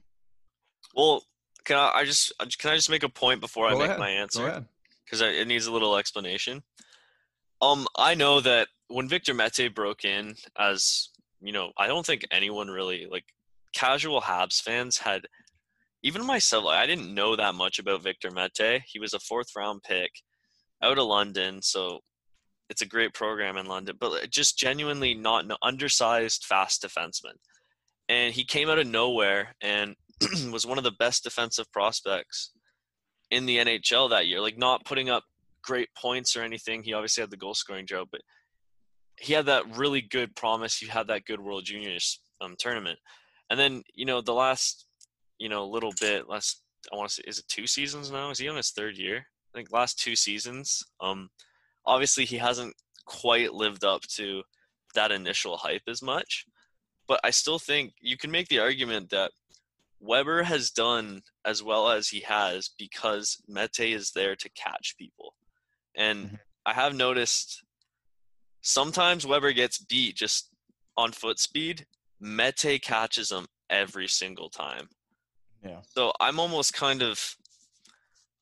[0.95, 1.23] well.
[1.65, 4.09] Can I, I just can I just make a point before I Go make my
[4.09, 4.65] answer
[5.05, 6.63] because it needs a little explanation.
[7.61, 12.27] Um, I know that when Victor Mete broke in as you know, I don't think
[12.31, 13.25] anyone really like
[13.75, 15.23] casual Habs fans had
[16.03, 16.67] even myself.
[16.67, 18.83] I didn't know that much about Victor Mete.
[18.87, 20.11] He was a fourth round pick
[20.83, 22.01] out of London, so
[22.71, 27.35] it's a great program in London, but just genuinely not an undersized, fast defenseman.
[28.09, 29.95] And he came out of nowhere and
[30.53, 32.53] was one of the best defensive prospects
[33.31, 34.41] in the NHL that year.
[34.41, 35.25] Like not putting up
[35.63, 36.83] great points or anything.
[36.83, 38.23] He obviously had the goal scoring job, but
[39.19, 40.79] he had that really good promise.
[40.79, 42.99] He had that good World Juniors um, tournament,
[43.51, 44.87] and then you know the last
[45.39, 46.63] you know little bit last.
[46.91, 48.31] I want to say is it two seasons now?
[48.31, 49.27] Is he on his third year?
[49.53, 50.83] I think last two seasons.
[51.01, 51.29] Um,
[51.85, 54.43] obviously he hasn't quite lived up to
[54.95, 56.47] that initial hype as much,
[57.07, 59.33] but I still think you can make the argument that
[60.01, 65.35] Weber has done as well as he has because Mete is there to catch people.
[65.95, 66.41] And Mhm.
[66.65, 67.63] I have noticed
[68.63, 70.51] sometimes Weber gets beat just
[70.97, 71.87] on foot speed.
[72.21, 74.89] Mete catches them every single time.
[75.65, 75.81] Yeah.
[75.95, 77.37] So I'm almost kind of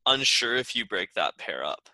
[0.07, 1.89] unsure if you break that pair up.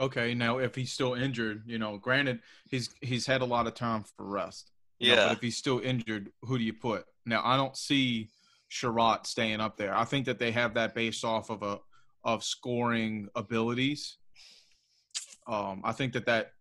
[0.00, 3.74] Okay, now if he's still injured, you know, granted he's he's had a lot of
[3.74, 4.70] time for rest.
[4.98, 5.28] you know, Yeah.
[5.28, 7.04] but if he's still injured, who do you put?
[7.24, 8.30] Now I don't see
[8.70, 9.94] Chiarot staying up there.
[9.94, 11.78] I think that they have that based off of a
[12.24, 14.16] of scoring abilities.
[15.46, 16.52] Um, I think that that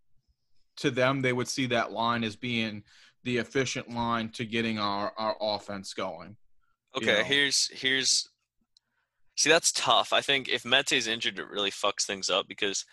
[0.78, 2.84] to them they would see that line as being
[3.24, 6.36] the efficient line to getting our our offense going.
[6.96, 7.24] you Okay, know.
[7.24, 8.30] here's here's
[9.38, 10.14] see that's tough.
[10.14, 12.86] I think if Mete's injured, it really fucks things up because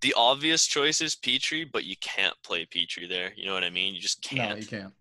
[0.00, 3.32] the obvious choice is Petry, but you can't play Petry there.
[3.36, 3.94] You know what I mean?
[3.94, 4.50] You just can't.
[4.50, 4.92] No, you can't.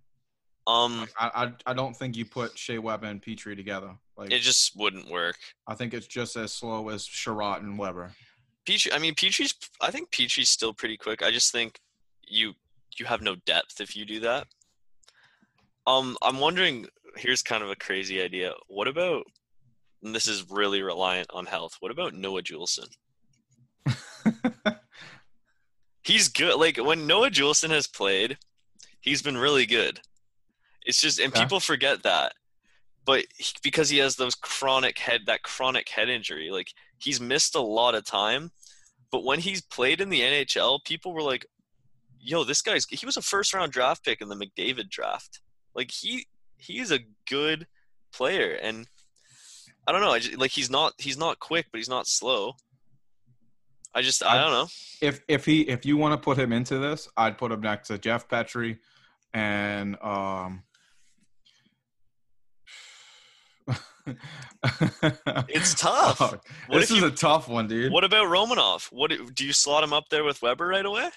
[0.65, 1.31] Um, I,
[1.65, 3.95] I I don't think you put Shea Weber and Petry together.
[4.15, 5.37] Like it just wouldn't work.
[5.67, 8.13] I think it's just as slow as Chiarot and Weber.
[8.65, 9.53] Petry, I mean Petry's.
[9.81, 11.21] I think Petry's still pretty quick.
[11.21, 11.79] I just think
[12.25, 12.53] you
[12.99, 14.47] you have no depth if you do that.
[15.87, 16.87] Um, I'm wondering.
[17.15, 18.53] Here's kind of a crazy idea.
[18.67, 19.25] What about?
[20.01, 21.77] And this is really reliant on health.
[21.79, 22.87] What about Noah Juulsen?
[26.03, 26.55] He's good.
[26.55, 28.37] Like when Noah Juulsen has played,
[28.99, 30.01] he's been really good.
[30.85, 31.39] It's just, and Yeah.
[31.41, 32.33] people forget that.
[33.05, 37.55] But he, because he has those chronic head, that chronic head injury, like he's missed
[37.55, 38.51] a lot of time.
[39.11, 41.45] But when he's played in the NHL, people were like,
[42.23, 45.41] "Yo, this guy's he was a first round draft pick in the McDavid draft.
[45.75, 47.67] Like he he's a good
[48.13, 48.87] player." And
[49.87, 52.53] I don't know, I just, like he's not he's not quick, but he's not slow.
[53.93, 54.67] I just I don't know.
[55.01, 57.89] if if he if you want to put him into this, I'd put him next
[57.89, 58.79] to Jeff Petry
[59.33, 60.63] and um
[65.47, 66.19] It's tough.
[66.21, 66.39] Oh,
[66.79, 67.91] this is you- a tough one, dude.
[67.91, 68.91] What about Romanov?
[68.91, 71.09] What do you slot him up there with Weber right away?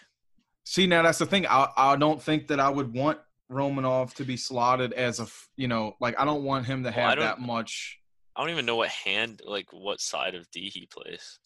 [0.69, 1.47] See, now that's the thing.
[1.47, 5.69] I I don't think that I would want Romanov to be slotted as a you
[5.69, 8.01] know like I don't want him to have don't- that much.
[8.35, 11.39] I don't even know what hand, like what side of D he plays.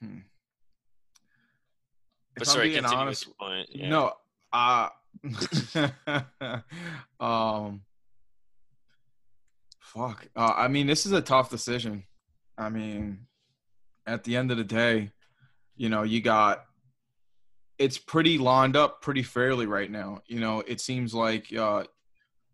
[0.00, 0.20] Hmm.
[2.34, 3.68] But If I'm sorry, being continue honest, point.
[3.70, 3.88] Yeah.
[3.90, 4.12] No,
[4.52, 4.88] uh
[7.20, 7.82] um,
[9.80, 10.26] fuck.
[10.34, 12.04] Uh, I mean, this is a tough decision.
[12.56, 13.26] I mean,
[14.06, 15.12] at the end of the day,
[15.76, 16.64] you know, you got
[17.78, 20.22] it's pretty lined up pretty fairly right now.
[20.26, 21.84] You know, it seems like uh,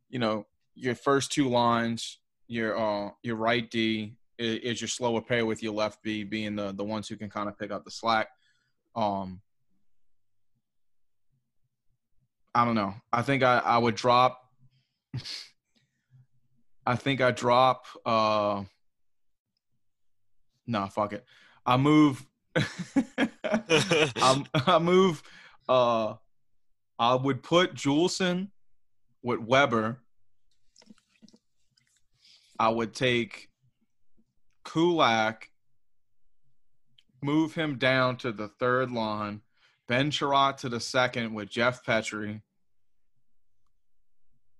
[0.08, 5.46] you know, your first two lines, your uh your right D is, your slower pair
[5.46, 7.90] with your left B being the the ones who can kind of pick up the
[7.90, 8.28] slack.
[8.94, 9.40] Um
[12.54, 12.94] I don't know.
[13.12, 14.38] I think I, I would drop
[16.86, 18.64] I think I drop uh
[20.66, 21.24] nah fuck it.
[21.64, 22.26] I move
[24.66, 25.22] I, move
[25.68, 26.14] uh
[26.98, 28.48] I would put Juulsen
[29.22, 29.98] with Weber.
[32.58, 33.48] I would take
[34.64, 35.50] Kulak,
[37.22, 39.40] move him down to the third line,
[39.88, 42.42] Ben Chiarot to the second with Jeff Petry.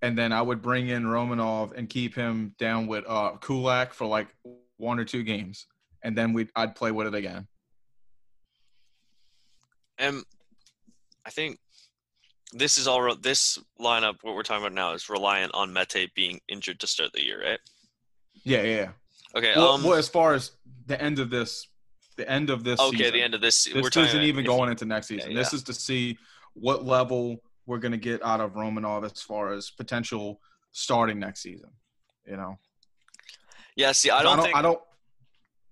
[0.01, 4.05] And then I would bring in Romanov and keep him down with uh, Kulak for
[4.05, 4.27] like
[4.75, 5.65] one or two games.
[6.03, 7.47] And then we I'd play with it again.
[10.03, 10.23] And
[11.25, 11.59] I think
[12.51, 14.17] this is all this lineup.
[14.21, 17.41] What we're talking about now is reliant on Mete being injured to start the year,
[17.41, 17.59] right?
[18.43, 18.89] Yeah, yeah.
[19.33, 19.53] Okay.
[19.55, 20.51] Well, um, well, as far as
[20.85, 21.67] the end of this,
[22.17, 22.81] the end of this.
[22.81, 23.63] okay, season, the end of this.
[23.63, 25.31] This we're isn't even going into next season.
[25.31, 26.17] Yeah, This is to see
[26.53, 30.41] what level we're going to get out of Romanov as far as potential
[30.73, 31.69] starting next season.
[32.27, 32.59] You know,
[33.77, 33.93] Yeah.
[33.93, 34.55] See, I don't, think.
[34.55, 34.79] I don't.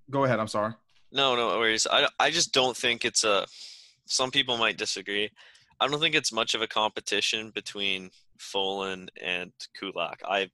[0.09, 0.39] Go ahead.
[0.39, 0.73] I'm sorry.
[1.11, 1.85] No, no worries.
[1.91, 3.45] I, I just don't think it's a.
[4.05, 5.29] Some people might disagree.
[5.79, 10.21] I don't think it's much of a competition between Folin and Kulak.
[10.25, 10.49] I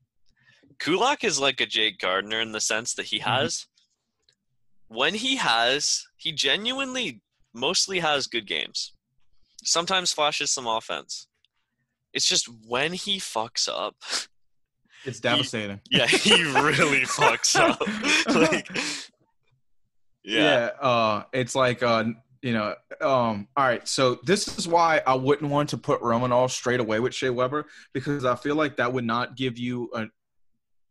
[0.80, 3.68] Kulak is like a Jake Gardiner in the sense that he has
[4.88, 7.22] when he has he genuinely
[7.54, 8.94] mostly has good games.
[9.64, 11.28] Sometimes flashes some offense.
[12.14, 13.96] It's just when he fucks up.
[15.04, 15.82] It's devastating.
[15.90, 17.82] Yeah, he really fucks up.
[18.36, 18.70] like
[20.24, 20.70] yeah.
[20.82, 22.06] uh it's like uh
[22.42, 26.50] you know um all right so this is why i wouldn't want to put romanov
[26.50, 30.06] straight away with shea weber because i feel like that would not give you a,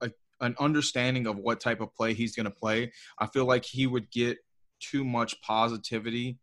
[0.07, 3.65] a an understanding of what type of play he's going to play i feel like
[3.65, 4.39] he would get
[4.81, 6.39] too much positivity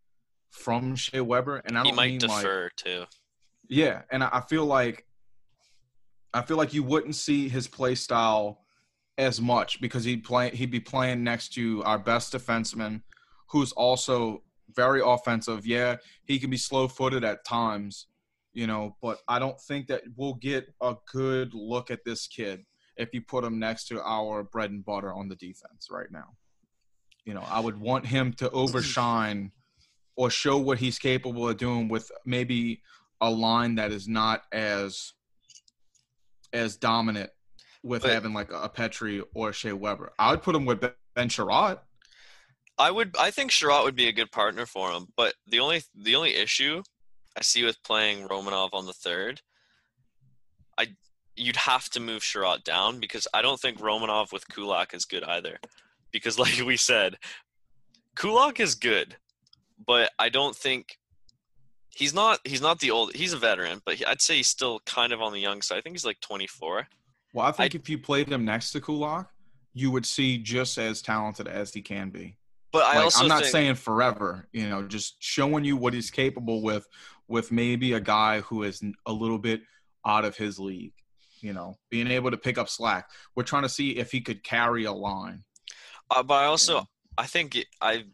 [0.51, 3.05] from shea weber and i don't might mean like defer too.
[3.69, 5.05] yeah, and I I feel like
[6.33, 8.59] I feel like you wouldn't see his play style
[9.17, 13.01] as much because he'd play he'd be playing next to our best defenseman,
[13.47, 14.41] who's also
[14.75, 15.65] very offensive.
[15.65, 18.07] Yeah, he can be slow footed at times,
[18.53, 22.65] you know, but I don't think that we'll get a good look at this kid
[22.97, 26.35] if you put him next to our bread and butter on the defense right now.
[27.25, 29.51] You know, I would want him to overshine
[30.15, 32.81] or show what he's capable of doing with maybe
[33.21, 35.13] a line that is not as
[36.51, 37.31] as dominant
[37.81, 40.13] with But- having like a Petry or a Shea Weber.
[40.19, 40.81] I would put him with
[41.15, 41.79] Ben Chiarot.
[42.77, 43.15] I would.
[43.19, 45.07] I think Chiarot would be a good partner for him.
[45.15, 46.81] But the only the only issue
[47.37, 49.41] I see with playing Romanov on the third,
[50.77, 50.87] I
[51.35, 55.23] you'd have to move Chiarot down because I don't think Romanov with Kulak is good
[55.23, 55.59] either.
[56.11, 57.17] Because like we said,
[58.15, 59.17] Kulak is good,
[59.85, 60.97] but I don't think
[61.89, 62.39] he's not.
[62.43, 63.15] He's not the old.
[63.15, 65.77] He's a veteran, but he, I'd say he's still kind of on the young side.
[65.77, 66.87] I think he's like 24.
[67.33, 69.29] Well, I think if you played him next to Kulak,
[69.73, 72.37] you would see just as talented as he can be.
[72.73, 75.93] But I Like, also I'm not think, saying forever, you know, just showing you what
[75.93, 76.85] he's capable with
[77.27, 79.61] with maybe a guy who is a little bit
[80.05, 80.93] out of his league,
[81.39, 83.09] you know, being able to pick up slack.
[83.35, 85.43] We're trying to see if he could carry a line.
[86.09, 86.85] Uh, but I also.
[87.15, 88.05] I think I,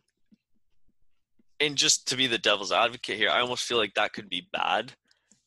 [1.61, 4.49] and just to be the devil's advocate here, I almost feel like that could be
[4.51, 4.91] bad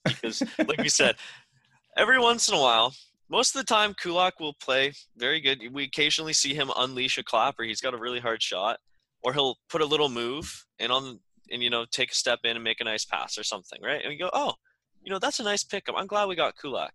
[0.07, 1.17] because, like we said,
[1.99, 2.95] every once in a while,
[3.29, 5.61] most of the time, Kulak will play very good.
[5.71, 7.63] We occasionally see him unleash a clapper.
[7.63, 8.79] He's got a really hard shot,
[9.23, 12.57] or he'll put a little move and on and you know take a step in
[12.57, 14.01] and make a nice pass or something, right?
[14.03, 14.55] And we go, oh,
[15.03, 15.95] you know that's a nice pickup.
[15.97, 16.95] I'm glad we got Kulak.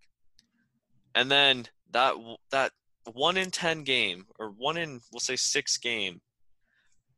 [1.15, 2.15] And then that
[2.51, 2.71] that
[3.11, 6.21] one in ten game or one in we'll say six game,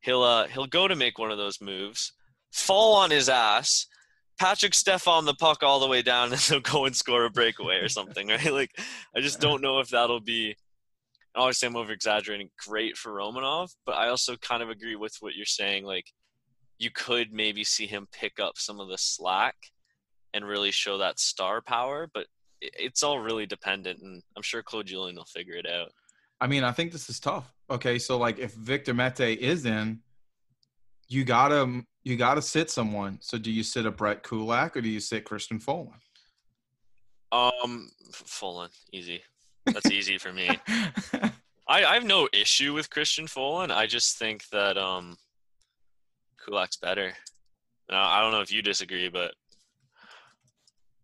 [0.02, 2.14] he'll uh he'll go to make one of those moves,
[2.52, 3.88] fall on his ass,
[4.40, 7.78] Patrik Stefan the puck all the way down, and they'll go and score a breakaway
[7.78, 8.54] or something, right?
[8.54, 8.72] Like
[9.16, 10.56] I just don't know if that'll be.
[11.36, 12.50] Obviously, I'm over exaggerating.
[12.66, 15.86] Great for Romanov, but I also kind of agree with what you're saying.
[15.86, 16.06] Like,
[16.80, 19.56] you could maybe see him pick up some of the slack
[20.34, 22.26] and really show that star power, but
[22.62, 25.92] it's all really dependent, and I'm sure Claude Julien will figure it out.
[26.42, 27.54] I mean, I think this is tough.
[27.70, 30.00] Okay, so like if Victor Mete is in,
[31.08, 33.18] you gotta you gotta sit someone.
[33.22, 35.94] So do you sit a Brett Kulak or do you sit Christian Folin?
[37.32, 39.22] Um, Folin, easy.
[39.74, 40.50] That's easy for me.
[41.68, 43.72] I, I have no issue with Christian Folin.
[43.72, 45.18] I just think that um,
[46.44, 47.14] Kulak's better.
[47.90, 49.34] Now, I don't know if you disagree, but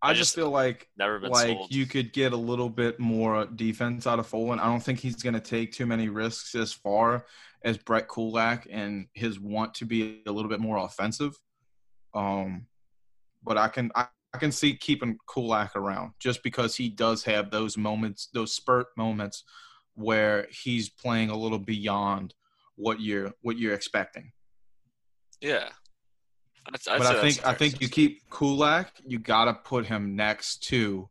[0.02, 1.72] I, just feel like never been like sold.
[1.74, 4.60] you could get a little bit more defense out of Folin.
[4.60, 7.26] I don't think he's going to take too many risks as far
[7.64, 11.36] as Brett Kulak and his want to be a little bit more offensive.
[12.14, 12.66] Um,
[13.42, 17.50] but I can I, I can see keeping Kulak around just because he does have
[17.50, 19.44] those moments, those spurt moments
[19.94, 22.34] where he's playing a little beyond
[22.74, 24.32] what you're what you're expecting.
[25.40, 25.70] yeah.
[26.68, 31.08] I'd but I think I think you keep Kulak, you gotta put him next to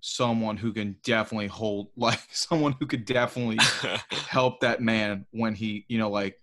[0.00, 3.58] someone who can definitely hold like someone who could definitely
[4.10, 6.38] help that man when he you know like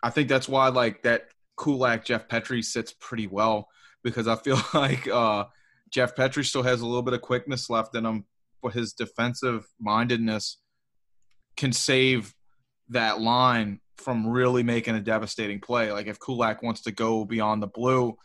[0.00, 3.68] I think that's why like that Kulak Jeff Petry sits pretty well
[4.02, 5.44] because I feel like uh
[5.90, 8.24] Jeff Petry still has a little bit of quickness left in him,
[8.62, 10.58] but his defensive mindedness
[11.56, 12.34] can save
[12.88, 15.92] that line from really making a devastating play.
[15.92, 18.16] Like if Kulak wants to go beyond the blue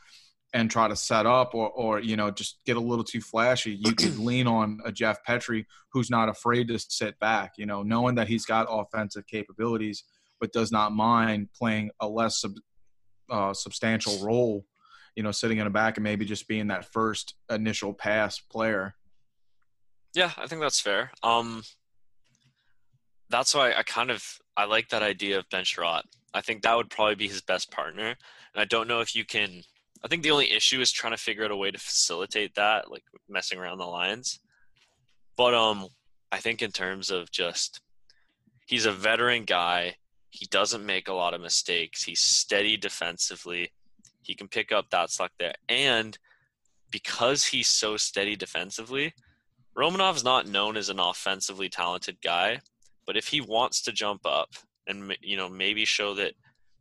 [0.54, 3.80] and try to set up or, or you know, just get a little too flashy,
[3.80, 7.84] you could lean on a Jeff Petry who's not afraid to sit back, you know,
[7.84, 10.04] knowing that he's got offensive capabilities,
[10.40, 12.54] but does not mind playing a less sub,
[13.30, 14.66] uh, substantial role,
[15.18, 18.94] you know, sitting in the back and maybe just being that first initial pass player.
[20.14, 21.10] Yeah, I think that's fair.
[21.24, 21.64] Um,
[23.28, 24.24] that's why I kind of
[24.56, 26.04] I like that idea of Ben Chiarot.
[26.36, 29.26] I think that would probably be his best partner, and I don't know if you
[29.26, 29.64] can.
[30.06, 32.92] I think the only issue is trying to figure out a way to facilitate that,
[32.92, 34.40] like messing around the lines.
[35.36, 35.88] But um,
[36.32, 37.82] I think in terms of just,
[38.68, 39.96] he's a veteran guy.
[40.30, 42.04] He doesn't make a lot of mistakes.
[42.04, 43.72] He's steady defensively.
[44.28, 46.18] He can pick up that slack there, and
[46.92, 49.14] because he's so steady defensively,
[49.78, 52.60] Romanov's not known as an offensively talented guy,
[53.06, 54.50] but if he wants to jump up
[54.88, 56.34] and you know maybe show that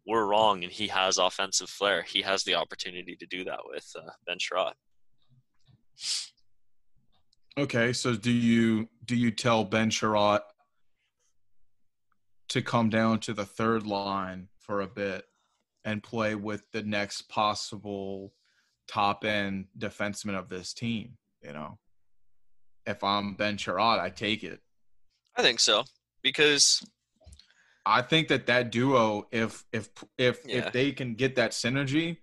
[0.07, 3.91] we're wrong and he has offensive flair, he has the opportunity to do that with
[3.97, 4.75] uh, Ben Chiarot.
[7.59, 10.41] Okay, so do you do you tell Ben Chiarot
[12.49, 15.25] to come down to the third line for a bit
[15.87, 18.35] and play with the next possible
[18.89, 21.17] top end defenseman of this team?
[21.43, 21.79] You know,
[22.85, 24.61] if I'm Ben Chiarot, I take it.
[25.37, 25.85] I think so
[26.23, 26.85] because
[27.87, 30.57] I think that that duo, if if if Yeah.
[30.67, 32.19] if they can get that synergy,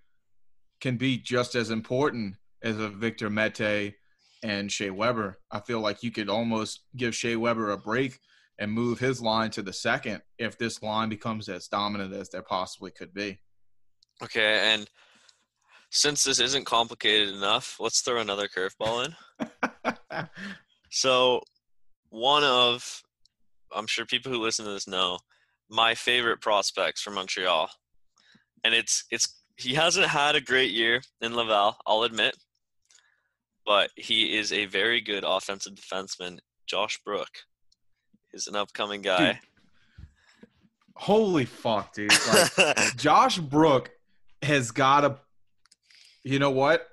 [0.82, 3.96] can be just as important as a Victor Mete
[4.44, 5.40] and Shea Weber.
[5.52, 8.20] I feel like you could almost give Shea Weber a break
[8.60, 12.42] and move his line to the second if this line becomes as dominant as there
[12.42, 13.40] possibly could be.
[14.24, 14.90] Okay, and
[15.90, 20.28] since this isn't complicated enough, let's throw another curveball in.
[20.96, 21.42] So,
[22.12, 23.02] one of,
[23.76, 25.18] I'm sure people who listen to this know,
[25.72, 27.68] my favorite prospects from Montreal,
[28.64, 32.38] and it's it's he hasn't had a great year in Laval, I'll admit,
[33.66, 36.38] but he is a very good offensive defenseman.
[36.68, 37.30] Josh Brook
[38.32, 39.40] is an upcoming guy.
[40.96, 42.14] Holy fuck, dude!
[42.28, 43.90] Like, Josh Brook
[44.44, 45.18] has got to.
[46.24, 46.88] You know what?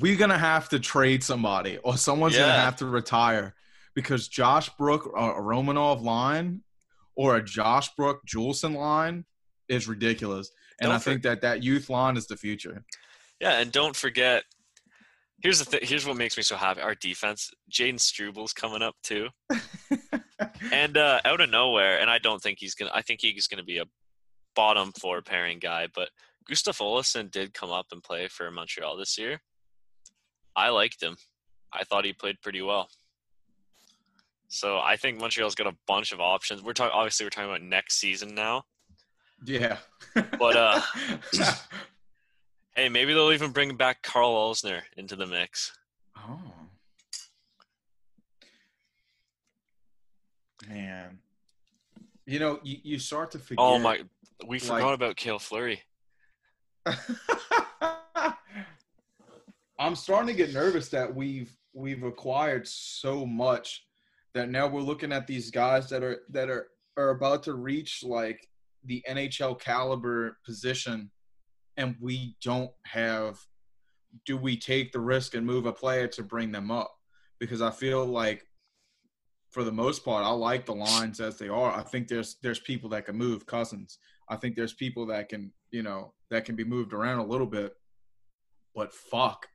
[0.00, 3.54] We're gonna have to trade somebody, or someone's gonna have to retire
[3.94, 6.62] because Josh Brook, a a Romanov line,
[7.16, 9.24] or a Josh Brook Juulsen line
[9.68, 10.50] is ridiculous.
[10.80, 12.84] And Don't I think that that youth line is the future.
[13.40, 14.44] Yeah, and don't forget.
[15.42, 16.80] Here's the th- here's what makes me so happy.
[16.80, 19.28] Our defense, Jayden Struble's coming up too,
[20.72, 21.98] and uh, out of nowhere.
[21.98, 22.90] And I don't think he's gonna.
[22.94, 23.84] I think he's gonna be a
[24.54, 25.88] bottom four pairing guy.
[25.94, 26.10] But
[26.48, 29.40] Gustav Olofsson did come up and play for Montreal this year.
[30.56, 31.16] I liked him.
[31.72, 32.88] I thought he played pretty well.
[34.48, 36.62] So I think Montreal's got a bunch of options.
[36.62, 38.64] We're talking obviously we're talking about next season now.
[39.44, 39.76] yeah.
[40.14, 40.80] But, uh,
[42.76, 45.72] Hey, maybe they'll even bring back Karl Alzner into the mix.
[46.16, 46.38] oh.
[50.68, 51.18] Man.
[52.26, 53.58] You know, you, you start to forget.
[53.58, 54.00] Oh my,
[54.46, 55.82] we like- forgot about Cale Fleury.
[59.78, 63.86] I'm starting to get nervous that we've we've acquired so much
[64.34, 68.02] that now we're looking at these guys that are that are are about to reach
[68.04, 68.46] like
[68.84, 71.10] the NHL caliber position
[71.76, 73.38] and we don't have
[74.26, 76.92] do we take the risk and move a player to bring them up
[77.38, 78.46] because I feel like
[79.50, 81.72] for the most part I like the lines as they are.
[81.72, 83.98] I think there's there's people that can move cousins.
[84.30, 87.46] I think there's people that can, you know, that can be moved around a little
[87.46, 87.74] bit.
[88.74, 89.48] But fuck,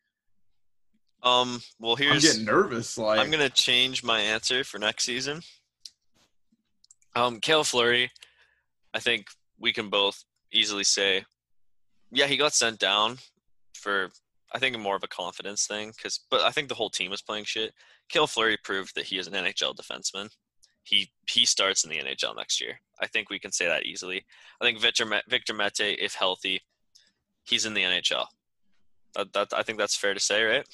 [1.24, 1.62] Um.
[1.80, 2.98] Well, here's I'm getting nervous.
[2.98, 5.42] Like I'm gonna change my answer for next season.
[7.16, 8.12] Um, Cale Fleury,
[8.94, 11.24] I think we can both easily say,
[12.12, 13.18] yeah, he got sent down
[13.74, 14.12] for
[14.54, 17.22] I think more of a confidence thing, because but I think the whole team was
[17.22, 17.74] playing shit.
[18.10, 20.30] Cale Fleury proved that he is an NHL defenseman.
[20.86, 22.80] He he starts in the NHL next year.
[23.02, 24.24] I think we can say that easily.
[24.62, 26.62] I think Victor Victor Mete, if healthy,
[27.44, 28.28] he's in the NHL.
[29.16, 30.68] That, that I think that's fair to say, right?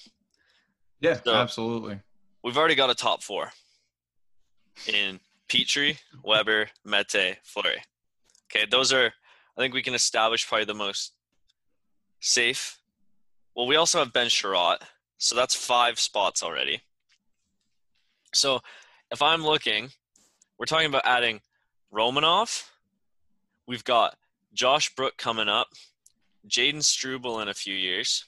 [1.00, 2.00] yeah, so- absolutely.
[2.44, 3.52] we've already got a top four
[4.88, 7.82] in Petry, Weber, Mete, Fleury.
[8.54, 9.14] Okay, those are
[9.58, 11.14] I think we can establish probably the most
[12.20, 12.80] safe.
[13.56, 14.80] Well, we also have Ben Chiarot,
[15.18, 16.82] so that's five spots already.
[18.34, 18.60] So
[19.12, 19.90] if I'm looking,
[20.62, 21.42] we're talking about adding
[21.92, 22.70] Romanov.
[23.66, 24.16] We've got
[24.54, 25.70] Josh Brook coming up,
[26.48, 28.26] Jayden Struble in a few years.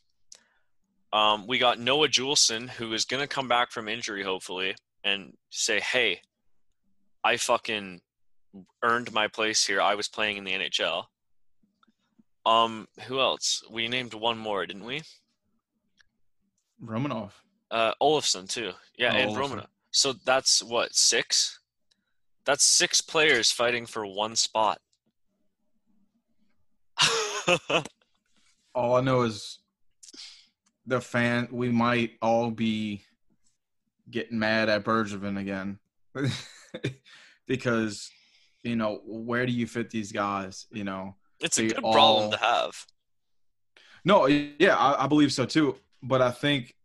[1.14, 4.74] Um, we got Noah Juulsen, who is going to come back from injury, hopefully,
[5.04, 6.22] and say, hey,
[7.24, 8.02] I fucking
[8.82, 9.80] earned my place here.
[9.80, 11.04] I was playing in the NHL.
[12.48, 13.64] Um, who else?
[13.70, 15.04] We named one more, didn't we?
[16.84, 17.30] Romanov.
[17.70, 18.72] Uh, Olofsson too.
[18.98, 19.38] Yeah, Oh, and.
[19.38, 19.68] Romana.
[19.92, 21.60] So that's what six.
[22.46, 24.80] That's six players fighting for one spot.
[28.76, 29.60] All I know is
[30.86, 31.48] the fan.
[31.52, 33.04] We might all be
[34.10, 35.80] getting mad at Bergevin again
[37.48, 38.12] because
[38.64, 40.66] you know where do you fit these guys?
[40.72, 42.86] You know, it's a good problem to have.
[44.06, 45.78] No, yeah, I, I believe so too.
[46.02, 46.76] But I think,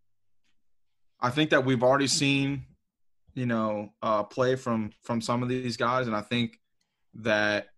[1.20, 2.64] I think that we've already seen,
[3.38, 6.58] you know, uh, play from from some of these guys, and I think
[7.14, 7.68] that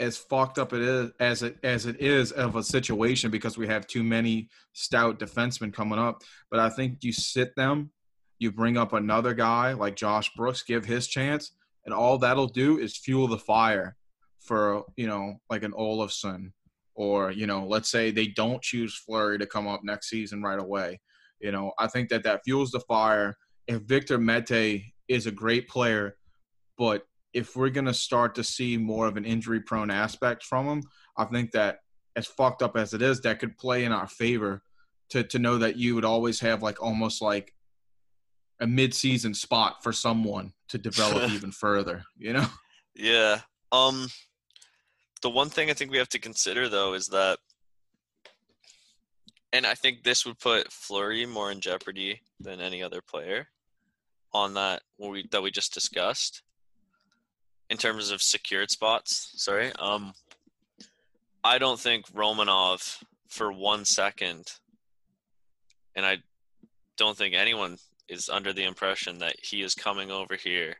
[0.00, 3.68] as fucked up it is as it as it is of a situation because we
[3.68, 6.22] have too many stout defensemen coming up.
[6.50, 7.90] But I think you sit them,
[8.38, 11.52] you bring up another guy like Josh Brooks, give his chance,
[11.84, 13.96] and all that'll do is fuel the fire
[14.40, 16.52] for you know like an Olofsson
[16.94, 20.58] or you know let's say they don't choose Fleury to come up next season right
[20.58, 21.00] away.
[21.38, 23.36] You know I think that that fuels the fire.
[23.66, 26.16] If Victor Mete is a great player,
[26.78, 30.82] but if we're gonna start to see more of an injury-prone aspect from him,
[31.16, 31.78] I think that
[32.16, 34.62] as fucked up as it is, that could play in our favor
[35.10, 37.54] to to know that you would always have like almost like
[38.60, 42.04] a mid-season spot for someone to develop even further.
[42.18, 42.46] You know.
[42.94, 43.40] Yeah.
[43.70, 44.08] Um
[45.22, 47.38] the one thing I think we have to consider though is that
[49.52, 53.48] and I think this would put Fleury more in jeopardy than any other player
[54.32, 56.42] on that we that we just discussed
[57.68, 59.32] in terms of secured spots.
[59.36, 59.72] Sorry.
[59.78, 60.14] Um
[61.44, 64.52] I don't think Romanov for one second
[65.94, 66.18] and I
[66.96, 67.76] don't think anyone
[68.08, 70.76] is under the impression that he is coming over here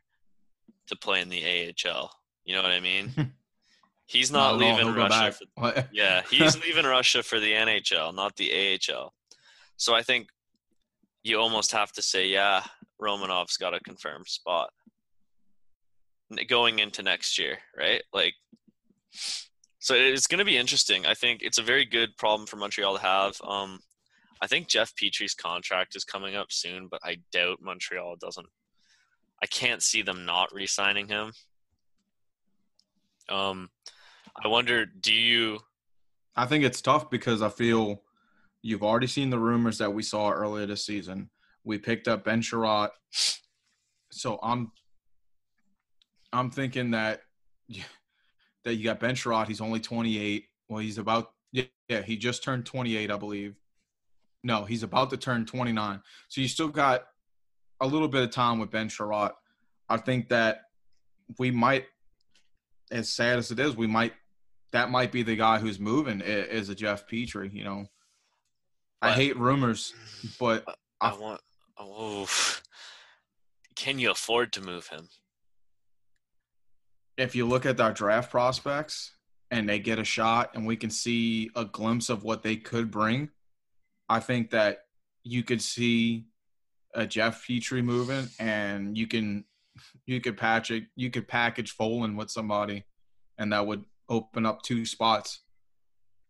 [0.87, 2.11] to play in the AHL.
[2.45, 3.13] You know what I mean?
[4.13, 4.57] He's not all.
[4.59, 5.35] leaving He'll Russia.
[5.59, 9.15] For, yeah, he's leaving Russia for the NHL, not the AHL.
[9.79, 10.29] So I think
[11.23, 12.63] you almost have to say, yeah,
[13.01, 14.69] Romanov's got a confirmed spot
[16.47, 18.03] going into next year, right?
[18.13, 18.35] Like,
[19.79, 21.07] so it's going to be interesting.
[21.07, 23.37] I think it's a very good problem for Montreal to have.
[23.43, 23.81] Um,
[24.43, 28.47] I think Jeff Petry's contract is coming up soon, but I doubt Montreal doesn't.
[29.43, 31.33] I can't see them not re-signing him.
[33.29, 33.71] Um,
[34.37, 35.59] I wonder, do you?
[36.37, 38.03] I think it's tough because I feel
[38.63, 41.31] you've already seen the rumors that we saw earlier this season.
[41.65, 42.91] We picked up Ben Chiarot,
[44.11, 44.73] so I'm
[46.33, 47.23] I'm thinking that
[48.65, 49.49] that you got Ben Chiarot.
[49.49, 50.47] He's only 28.
[50.69, 53.57] Well, he's about yeah, yeah he just turned 28, I believe.
[54.45, 56.01] No, he's about to turn 29.
[56.29, 57.05] So you still got
[57.81, 59.33] a little bit of time with Ben Chiarot.
[59.89, 60.63] I think that
[61.39, 61.87] we might,
[62.91, 64.13] as sad as it is, we might
[64.73, 67.53] that might be the guy who's moving is a Jeff Petry.
[67.53, 67.87] You know,
[69.01, 69.93] I hate rumors,
[70.39, 70.65] but
[71.01, 71.41] I I- want.
[71.79, 72.29] Oh,
[73.75, 75.09] can you afford to move him?
[77.19, 79.13] if you look at our draft prospects
[79.51, 82.91] and they get a shot and we can see a glimpse of what they could
[82.91, 83.29] bring,
[84.09, 84.85] I think that
[85.23, 86.25] you could see
[86.95, 89.45] a Jeff Petry moving and you can
[90.07, 92.85] you could patch it you could package Folin with somebody
[93.39, 95.41] and that would open up two spots.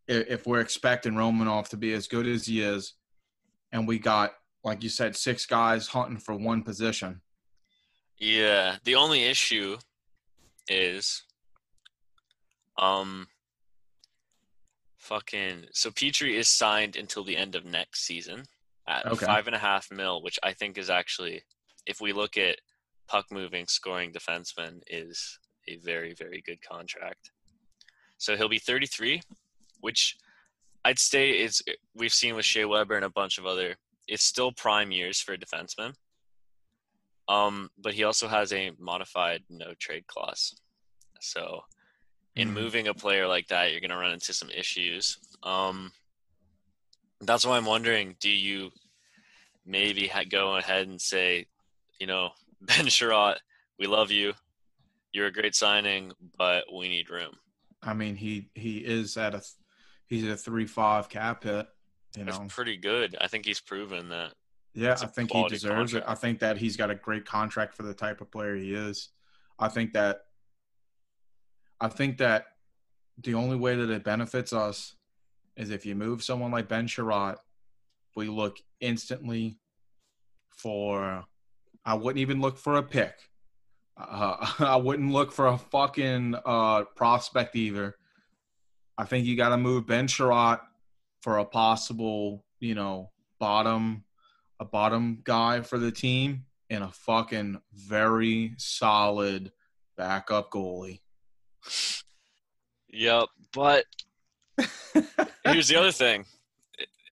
[0.07, 2.95] If we're expecting Romanov to be as good as he is,
[3.72, 4.33] and we got,
[4.64, 7.20] like you said, six guys hunting for one position.
[8.18, 8.76] Yeah.
[8.85, 9.78] The only issue
[10.68, 11.22] is,
[12.78, 13.26] um,
[14.99, 15.66] fucking.
[15.72, 18.45] So Petry is signed until the end of next season
[18.87, 19.26] at Okay.
[19.26, 21.43] five and a half mil, which I think is actually,
[21.87, 22.59] if we look at
[23.09, 27.30] puck moving, scoring defenseman, is a very, very good contract.
[28.23, 29.20] So he'll be 33,
[29.81, 30.16] which
[30.85, 31.61] I'd say is
[31.93, 33.75] we've seen with Shea Weber and a bunch of other.
[34.07, 35.95] It's still prime years for a defenseman.
[37.27, 40.55] Um, but he also has a modified no trade clause.
[41.20, 41.64] So
[42.37, 42.53] in Mhm.
[42.53, 45.18] moving a player like that, you're going to run into some issues.
[45.43, 45.93] Um,
[47.23, 48.70] that's why I'm wondering: Do you
[49.64, 51.47] maybe ha- go ahead and say,
[51.99, 53.41] you know, Ben Chiarot,
[53.81, 54.33] we love you,
[55.12, 57.35] you're a great signing, but we need room.
[57.83, 59.43] I mean, he he is at a
[60.07, 61.66] he's at a three five cap hit.
[62.16, 63.16] You That's know, pretty good.
[63.20, 64.35] I think he's proven that.
[64.74, 66.05] yeah, I think he deserves it.
[66.07, 69.09] I think that he's got a great contract for the type of player he is.
[69.59, 70.20] I think that
[71.80, 72.47] I think that
[73.18, 74.95] the only way that it benefits us
[75.57, 77.37] is if you move someone like Ben Chiarot,
[78.14, 79.59] we look instantly
[80.51, 81.24] for.
[81.85, 83.14] I wouldn't even look for a pick.
[83.97, 87.97] Uh, I wouldn't look for a fucking uh, prospect either.
[88.99, 90.61] I think you got to move Ben Chiarot
[91.22, 94.05] for a possible, you know, bottom,
[94.61, 99.53] a bottom guy for the team and a fucking very solid
[99.97, 101.01] backup goalie.
[102.88, 103.84] Yep, but
[105.45, 106.24] here's the other thing,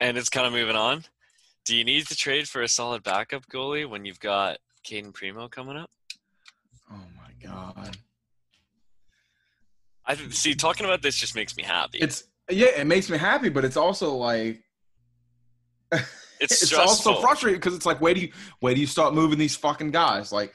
[0.01, 1.05] and it's kind of moving on.
[1.65, 5.49] Do you need to trade for a solid backup goalie when you've got Cayden Primeau
[5.49, 5.91] coming up?
[7.43, 7.97] God.
[10.07, 10.55] I see.
[10.55, 11.99] Talking about this just makes me happy.
[11.99, 14.63] It's yeah, it makes me happy, but it's also like
[15.93, 16.03] It's,
[16.63, 19.57] it's also frustrating because it's like, where do you where do you start moving these
[19.57, 20.33] fucking guys?
[20.33, 20.55] Like,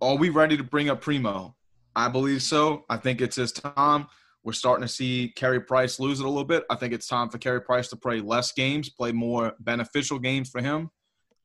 [0.00, 1.54] are we ready to bring up Primeau?
[1.94, 2.84] I believe so.
[2.88, 4.06] I think it's his time.
[4.44, 6.64] We're starting to see Carey Price lose it a little bit.
[6.68, 10.50] I think it's time for Carey Price to play less games, play more beneficial games
[10.50, 10.90] for him.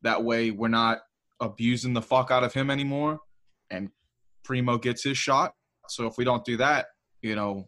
[0.02, 1.00] That way, we're not
[1.40, 3.20] abusing the fuck out of him anymore,
[3.70, 3.90] and
[4.48, 5.54] Primeau gets his shot.
[5.90, 6.88] So if we don't do that,
[7.22, 7.68] you know,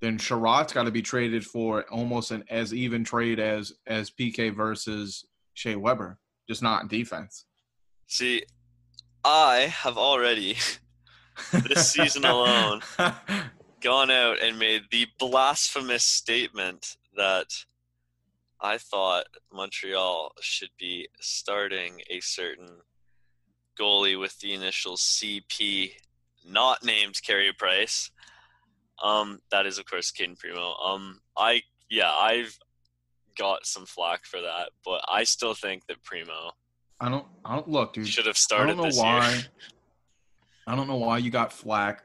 [0.00, 4.54] then Chiarot's got to be traded for almost an as even trade as as PK
[4.54, 5.24] versus
[5.54, 6.18] Shea Weber,
[6.48, 7.46] just not in defense.
[8.06, 8.42] See,
[9.24, 10.56] I have already
[11.52, 12.82] This season alone.
[13.80, 17.46] gone out and made the blasphemous statement that
[18.60, 22.68] I thought Montreal should be starting a certain
[23.78, 25.92] goalie with the initials CP,
[26.48, 28.10] not named Carey Price.
[29.02, 30.74] Um, that is of course Cayden Primeau.
[30.84, 32.58] Um, I yeah, I've
[33.36, 36.52] got some flack for that, but I still think that Primeau
[37.00, 37.26] I don't.
[37.44, 38.08] I don't look, dude.
[38.08, 38.64] should have started.
[38.64, 39.30] I don't know this why.
[39.30, 39.42] year.
[40.66, 42.02] I don't know why you got flack.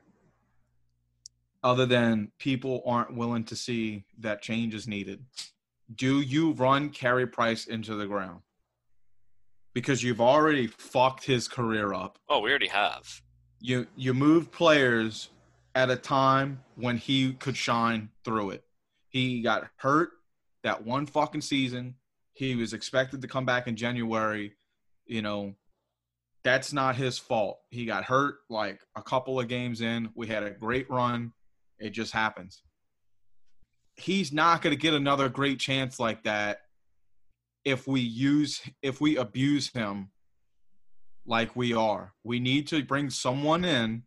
[1.63, 5.23] Other than people aren't willing to see that change is needed.
[5.93, 8.41] Do you run Carey Price into the ground?
[9.73, 12.19] Because you've already fucked his career up.
[12.29, 13.21] Oh, we already have.
[13.63, 15.29] You you move players
[15.73, 18.63] at a time when he could shine through it.
[19.07, 20.11] He got hurt
[20.63, 21.95] that one fucking season.
[22.33, 24.53] He was expected to come back in January.
[25.05, 25.55] You know,
[26.43, 27.59] that's not his fault.
[27.69, 30.09] He got hurt like a couple of games in.
[30.13, 31.31] We had a great run.
[31.79, 32.61] It just happens.
[33.95, 36.59] He's not going to get another great chance like that
[37.63, 40.09] if we use if we abuse him
[41.25, 42.13] like we are.
[42.23, 44.03] We need to bring someone in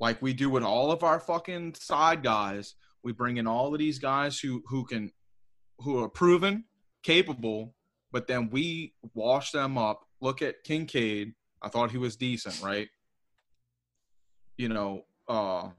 [0.00, 2.74] like we do with all of our fucking side guys.
[3.02, 5.12] We bring in all of these guys who who can
[5.78, 6.64] who are proven,
[7.02, 7.74] capable,
[8.12, 10.06] but then we wash them up.
[10.20, 11.34] Look at Kinkaid.
[11.62, 12.88] I thought he was decent, right?
[14.56, 15.70] You know, uh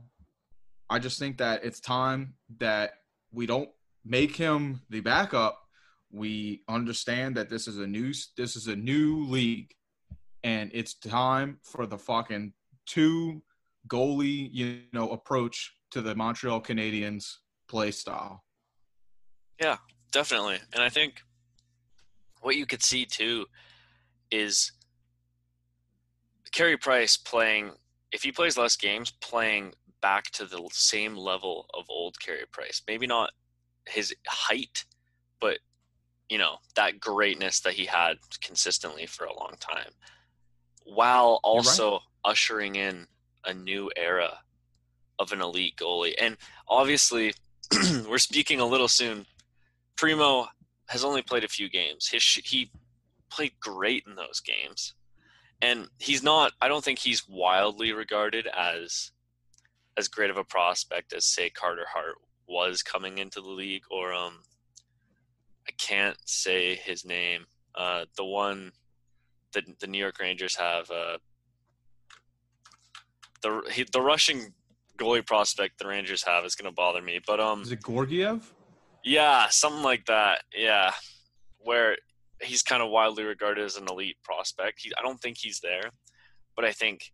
[0.90, 2.94] I just think that it's time that
[3.32, 3.70] we don't
[4.04, 5.60] make him the backup.
[6.12, 9.74] We understand that this is a new this is a new league
[10.44, 12.54] and it's time for the fucking
[12.86, 13.42] two
[13.88, 17.38] goalie, you know, approach to the Montreal Canadiens
[17.68, 18.44] play style.
[19.60, 19.78] Yeah,
[20.12, 20.60] definitely.
[20.74, 21.22] And I think
[22.42, 23.46] what you could see too
[24.32, 24.72] is
[26.52, 27.72] Carey Price playing,
[28.12, 32.82] if he plays less games, playing back to the same level of old Carey Price.
[32.88, 33.32] Maybe not
[33.88, 34.86] his height,
[35.42, 35.60] but,
[36.30, 39.92] you know, that greatness that he had consistently for a long time,
[40.94, 41.66] while You're right.
[41.66, 43.08] also ushering in
[43.46, 44.40] a new era
[45.18, 46.16] of an elite goalie.
[46.20, 46.38] And
[46.68, 47.34] obviously,
[48.08, 49.26] we're speaking a little soon
[50.00, 50.48] Primeau
[50.88, 52.08] has only played a few games.
[52.08, 52.72] His sh- he
[53.30, 54.94] played great in those games,
[55.62, 56.54] and he's not.
[56.62, 59.12] I don't think he's wildly regarded as
[59.98, 62.16] as great of a prospect as say Carter Hart
[62.48, 64.36] was coming into the league, or um,
[65.68, 67.46] I can't say his name.
[67.76, 68.72] Uh, the one
[69.54, 70.90] that the New York Rangers have.
[70.92, 71.18] Uh,
[73.42, 74.54] the he, the Russian
[74.98, 77.20] goalie prospect the Rangers have is going to bother me.
[77.26, 78.54] But um, Is it Georgiev?
[79.04, 80.44] yeah, something like that.
[80.56, 80.92] Yeah,
[81.60, 81.98] where
[82.42, 84.82] he's kind of widely regarded as an elite prospect.
[84.82, 85.92] He, I don't think he's there,
[86.56, 87.12] but I think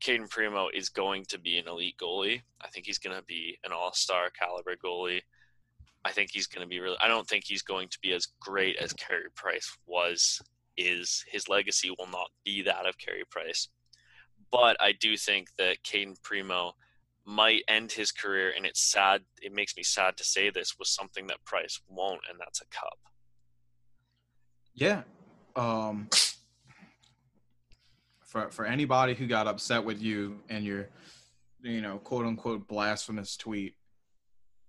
[0.00, 2.40] Cayden Primeau is going to be an elite goalie.
[2.60, 5.20] I think he's going to be an all-star caliber goalie.
[6.04, 6.96] I think he's going to be really.
[7.02, 10.40] I don't think he's going to be as great as Carey Price was.
[10.76, 13.68] Is his legacy will not be that of Carey Price,
[14.50, 16.72] but I do think that Cayden Primeau
[17.24, 19.22] might end his career, and it's sad.
[19.40, 22.66] It makes me sad to say this was something that Price won't, and that's a
[22.66, 22.98] cup.
[24.74, 25.02] Yeah.
[25.56, 26.08] Um,
[28.24, 30.88] for for anybody who got upset with you and your,
[31.62, 33.74] you know, quote unquote blasphemous tweet,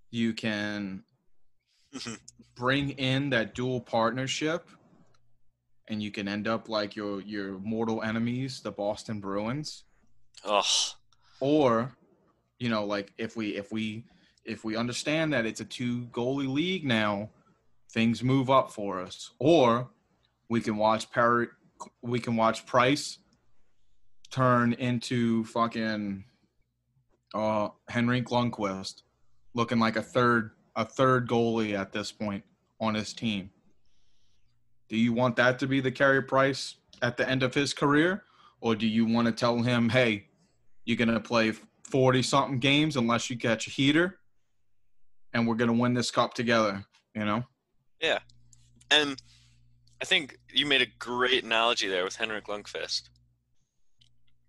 [0.09, 1.03] you can
[2.55, 4.67] bring in that dual partnership,
[5.91, 9.83] and you can end up like your your mortal enemies, the Boston Bruins,
[10.45, 10.65] Ugh.
[11.41, 11.91] or,
[12.59, 14.05] you know, like if we if we
[14.45, 17.29] if we understand that it's a two goalie league now,
[17.91, 19.89] things move up for us, or
[20.49, 21.47] we can watch Perry,
[22.01, 23.17] we can watch Price
[24.31, 26.23] turn into fucking
[27.35, 29.01] uh Henrik Lundqvist,
[29.53, 32.45] looking like a third a third goalie at this point
[32.79, 33.49] on his team.
[34.91, 38.25] Do you want that to be the Carey Price at the end of his career,
[38.59, 40.27] or do you want to tell him, hey,
[40.83, 41.53] you're gonna play
[41.89, 44.19] forty something games unless you catch a heater,
[45.33, 46.83] and we're gonna win this cup together?
[47.15, 47.45] You know.
[48.01, 48.19] Yeah.
[48.91, 49.15] And
[50.01, 53.03] I think you made a great analogy there with Henrik Lundqvist.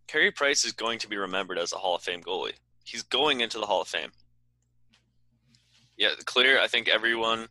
[0.09, 2.55] Carey Price is going to be remembered as a Hall of Fame goalie.
[2.85, 4.11] He's going into the Hall of Fame.
[5.97, 6.61] Yeah, clear.
[6.61, 7.47] I think everyone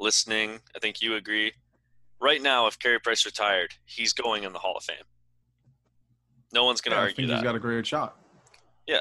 [0.00, 1.52] listening, I think you agree.
[2.22, 4.96] Right now, if Carey Price retired, he's going in the Hall of Fame.
[6.52, 7.34] No one's going to Yeah, I argue think that.
[7.38, 8.16] he's got a great shot.
[8.86, 9.00] Yeah,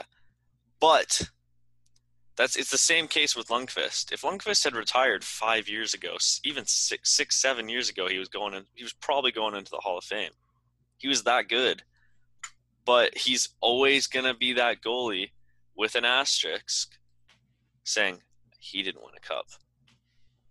[0.80, 1.30] but
[2.36, 4.12] that's it's the same case with Lundqvist.
[4.12, 8.28] If Lundqvist had retired five years ago, even six, six, seven years ago, he was
[8.28, 8.64] going in.
[8.74, 10.32] He was probably going into the Hall of Fame.
[10.98, 11.84] He was that good,
[12.86, 15.32] but he's always gonna be that goalie
[15.76, 16.98] with an asterisk,
[17.84, 18.22] saying
[18.60, 19.46] he didn't win a cup,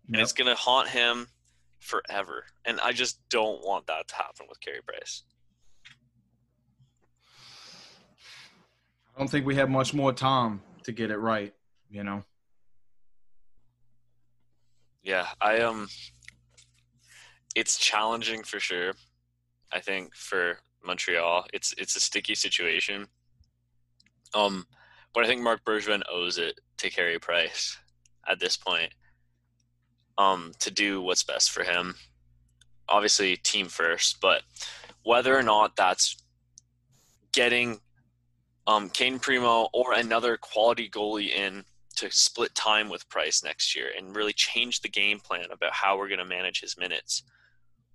[0.06, 0.22] and Yep.
[0.22, 1.28] it's gonna haunt him
[1.80, 2.44] forever.
[2.64, 5.24] And I just don't want that to happen with Carey Price.
[9.14, 11.52] I don't think we have much more time to get it right.
[11.90, 12.22] You know.
[15.02, 15.88] Yeah, I um
[17.56, 18.92] it's challenging for sure.
[19.72, 23.06] I think for Montreal, it's it's a sticky situation.
[24.34, 24.66] Um
[25.12, 27.76] but I think Marc Bergevin owes it to Carey Price
[28.28, 28.92] at this point.
[30.20, 31.94] Um to do what's best for him.
[32.88, 34.42] Obviously team first, but
[35.02, 36.22] whether or not that's
[37.32, 37.80] getting
[38.66, 41.64] um Cayden Primeau or another quality goalie in
[41.96, 45.98] to split time with Price next year and really change the game plan about how
[45.98, 47.22] we're going to manage his minutes.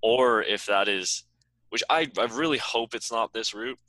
[0.01, 1.23] Or if that is,
[1.69, 3.79] which I, I really hope it's not this route,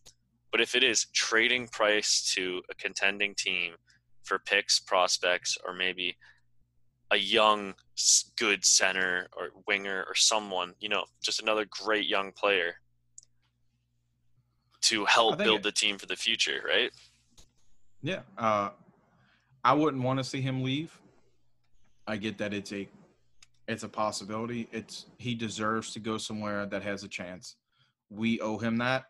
[0.51, 3.75] but if it is trading Price to a contending team
[4.23, 6.17] for picks, prospects, or maybe
[7.11, 7.75] a young,
[8.37, 12.81] good center or winger or someone, you know, just another great young player
[14.83, 16.93] to help build it- the team for the future, right?
[18.03, 18.23] Yeah.
[18.37, 18.71] Uh,
[19.65, 20.97] I wouldn't want to see him leave.
[22.07, 22.89] I get that it's a
[23.67, 24.69] it's a possibility.
[24.71, 27.57] It's he deserves to go somewhere that has a chance.
[28.11, 29.07] We owe him that.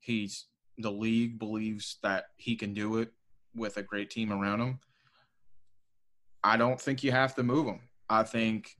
[0.00, 0.46] He's
[0.78, 3.12] the league believes that he can do it
[3.54, 4.80] with a great team around him.
[6.42, 7.80] I don't think you have to move him.
[8.08, 8.76] I think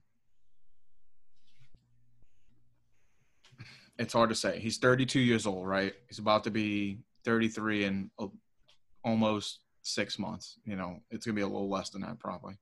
[3.98, 4.58] it's hard to say.
[4.58, 5.92] He's 32 years old, right?
[6.08, 8.11] He's about to be 33 in
[9.04, 10.58] almost six months.
[10.64, 12.56] You know, it's gonna be a little less than that probably.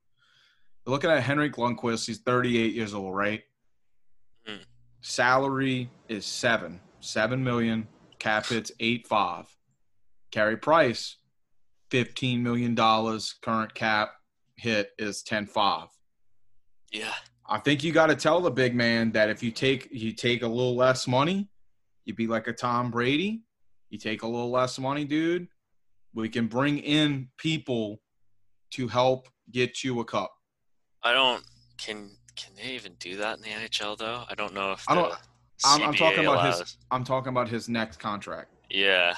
[0.85, 3.43] Looking at Henrik Lundqvist, he's 38 years old, right?
[4.45, 4.65] Mhm.
[5.01, 7.87] Salary is seven, seven million.
[8.17, 9.55] Cap hit's eight five.
[10.31, 11.17] Carey Price,
[11.89, 13.33] 15 million dollars.
[13.33, 14.18] Current cap
[14.59, 15.87] hit is 10 five.
[16.91, 17.13] Yeah.
[17.47, 20.43] I think you got to tell the big man that if you take you take
[20.43, 21.49] a little less money,
[22.05, 23.41] you'd be like a Tom Brady.
[23.89, 25.47] You take a little less money, dude.
[26.13, 28.01] We can bring in people
[28.73, 30.31] to help get you a cup.
[31.03, 31.43] I don't.
[31.77, 34.23] Can can they even do that in the NHL though?
[34.29, 35.13] I don't know if I don't-
[35.65, 36.59] I'm, I'm talking about allows.
[36.59, 36.77] his.
[36.89, 38.53] I'm talking about his next contract.
[38.69, 39.13] Yeah.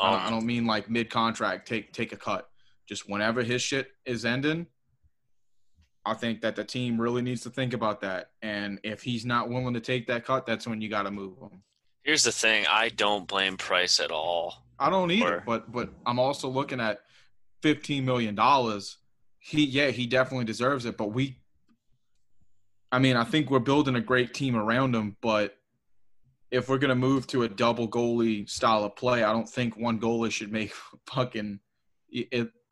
[0.00, 1.68] I, don't, I Um, don't mean like mid contract.
[1.68, 2.48] Take take a cut.
[2.88, 4.66] Just whenever his shit is ending,
[6.06, 8.30] I think that the team really needs to think about that.
[8.42, 11.38] And if he's not willing to take that cut, that's when you got to move
[11.38, 11.62] him.
[12.02, 14.66] Here's the thing: I don't blame Price at all.
[14.78, 17.00] I don't either, or, but but I'm also looking at
[17.62, 18.98] 15 million dollars.
[19.38, 21.38] He yeah, he definitely deserves it, but we
[22.92, 25.56] I mean, I think we're building a great team around him, but
[26.50, 29.98] if we're gonna move to a double goalie style of play, I don't think one
[29.98, 30.72] goalie should make
[31.06, 31.60] fucking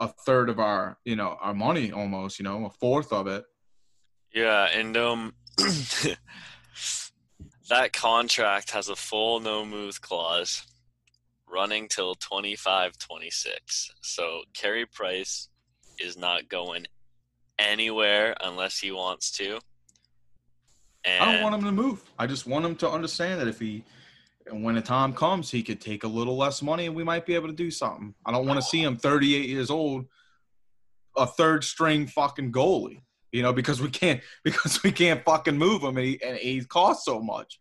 [0.02, 3.44] a third of our, you know, our money almost, you know, a fourth of it.
[4.34, 5.34] Yeah, and um,
[7.68, 10.66] that contract has a full no move clause
[11.48, 13.92] running till 25 26.
[14.00, 15.48] So Carey Price
[16.00, 16.86] is not going
[17.58, 19.60] anywhere unless he wants to.
[21.04, 22.02] And I don't want him to move.
[22.18, 23.84] I just want him to understand that if he,
[24.46, 27.26] and when the time comes, he could take a little less money and we might
[27.26, 28.14] be able to do something.
[28.24, 30.06] I don't want to see him 38 years old,
[31.16, 35.82] a third string fucking goalie, you know, because we can't because we can't fucking move
[35.82, 37.60] him and he and he costs so much.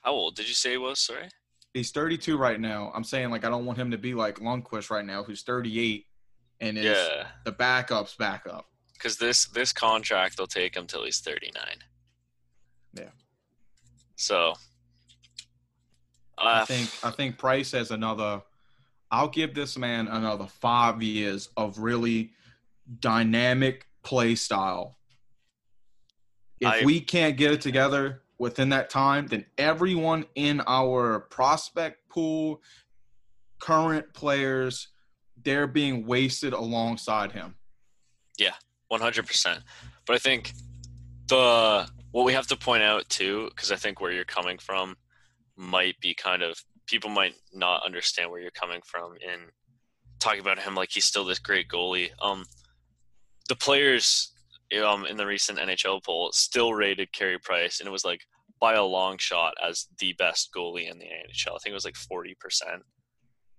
[0.00, 0.98] How old did you say he was?
[0.98, 1.28] Sorry.
[1.74, 2.92] He's 32 right now.
[2.94, 6.04] I'm saying like I don't want him to be like Lundqvist right now, who's 38,
[6.60, 7.28] and is yeah.
[7.44, 11.62] the backup's backup because this this contract will take him till he's 39.
[12.94, 13.04] Yeah.
[14.16, 14.54] So
[16.42, 18.42] I think I think Price has another.
[19.10, 22.32] I'll give this man another five years of really
[23.00, 24.96] dynamic play style.
[26.60, 32.08] If I, we can't get it together within that time, then everyone in our prospect
[32.08, 32.62] pool,
[33.58, 34.88] current players,
[35.44, 37.54] they're being wasted alongside him.
[38.38, 38.54] Yeah,
[38.90, 39.60] 100%.
[40.06, 40.52] But I think
[41.28, 44.96] the what we have to point out too because I think where you're coming from
[45.56, 49.40] might be kind of people might not understand where you're coming from in
[50.18, 52.10] talking about him like he's still this great goalie.
[52.20, 52.44] Um
[53.48, 54.32] the players
[54.84, 58.20] um in the recent NHL poll still rated Carey Price and it was like
[58.60, 61.54] by a long shot as the best goalie in the NHL.
[61.54, 62.34] I think it was like 40%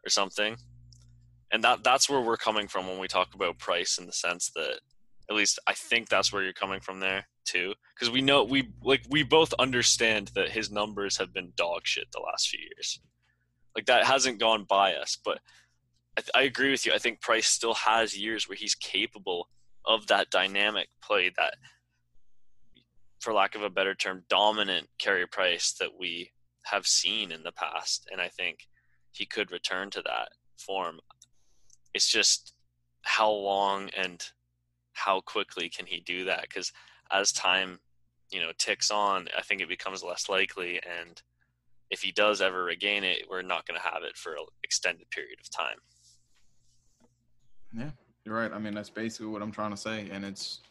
[0.05, 0.55] or something.
[1.51, 4.49] And that that's where we're coming from when we talk about Price in the sense
[4.55, 4.79] that
[5.29, 8.69] at least I think that's where you're coming from there too, because we know we
[8.83, 12.99] like we both understand that his numbers have been dog shit the last few years.
[13.75, 15.39] Like that hasn't gone by us, but
[16.17, 16.93] I, I agree with you.
[16.93, 19.49] I think Price still has years where he's capable
[19.85, 21.55] of that dynamic play, that,
[23.19, 26.31] for lack of a better term, dominant Carey Price that we
[26.63, 28.67] have seen in the past, and I think
[29.11, 30.99] he could return to that form.
[31.93, 32.55] It's just
[33.03, 34.23] how long and
[34.93, 36.43] how quickly can he do that?
[36.43, 36.71] Because
[37.11, 37.79] as time,
[38.31, 40.77] you know, ticks on, I think it becomes less likely.
[40.77, 41.21] And
[41.91, 45.09] if he does ever regain it, we're not going to have it for an extended
[45.11, 45.77] period of time.
[47.77, 47.91] Yeah,
[48.25, 48.51] you're right.
[48.51, 50.09] I mean, that's basically what I'm trying to say.
[50.11, 50.61] And it's,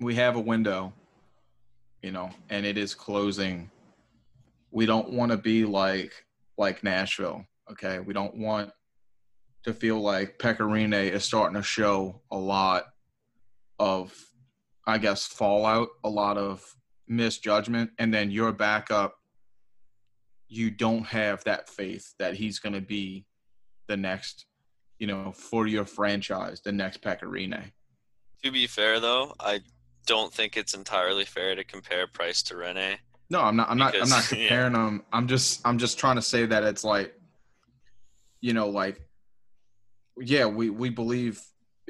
[0.00, 0.92] we have a window,
[2.02, 3.70] you know, and it is closing.
[4.70, 6.12] We don't want to be like,
[6.56, 7.44] like Nashville.
[7.70, 7.98] Okay.
[7.98, 8.70] We don't want
[9.64, 12.84] to feel like Pekka Rinne is starting to show a lot
[13.78, 14.14] of,
[14.86, 16.64] I guess, fallout, a lot of
[17.06, 19.16] misjudgment, and then your backup,
[20.48, 23.26] you don't have that faith that he's going to be
[23.86, 24.46] the next,
[24.98, 27.72] you know, for your franchise, the next Pekka Rinne.
[28.44, 29.60] To be fair, though, I
[30.06, 32.96] don't think it's entirely fair to compare Price to Rinne.
[33.30, 33.68] No, I'm not.
[33.68, 34.02] I'm because, not.
[34.02, 34.84] I'm not comparing yeah.
[34.84, 35.02] them.
[35.12, 35.60] I'm just.
[35.66, 37.14] I'm just trying to say that it's like,
[38.40, 39.00] you know, like
[40.20, 41.42] yeah, we we believe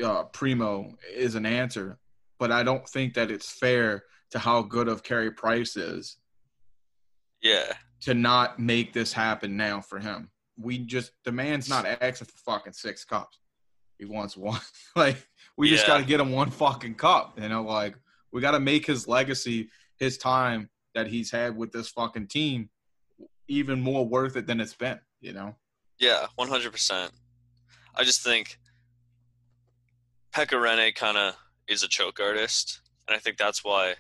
[0.03, 1.99] uh, Primeau is an answer,
[2.39, 6.17] but I don't think that it's fair to how good of Carey Price is.
[7.43, 7.73] Yeah.
[8.03, 10.31] To not make this happen now for him.
[10.57, 13.39] We just the man's not asking for fucking six cups.
[13.99, 14.61] He wants one.
[14.97, 15.17] like
[15.57, 15.77] we yeah.
[15.77, 17.39] just got to get him one fucking cup.
[17.41, 17.97] You know, like
[18.33, 22.71] we got to make his legacy, his time that he's had with this fucking team,
[23.47, 24.99] even more worth it than it's been.
[25.21, 25.55] You know.
[25.99, 27.13] Yeah, one hundred percent.
[27.97, 28.59] I just think
[30.39, 31.35] Pekka Rinne kind of
[31.67, 33.95] is a choke artist, and I think that's why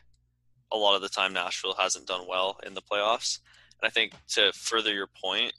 [0.70, 3.40] a lot of the time Nashville hasn't done well in the playoffs.
[3.82, 5.52] And I think to further your point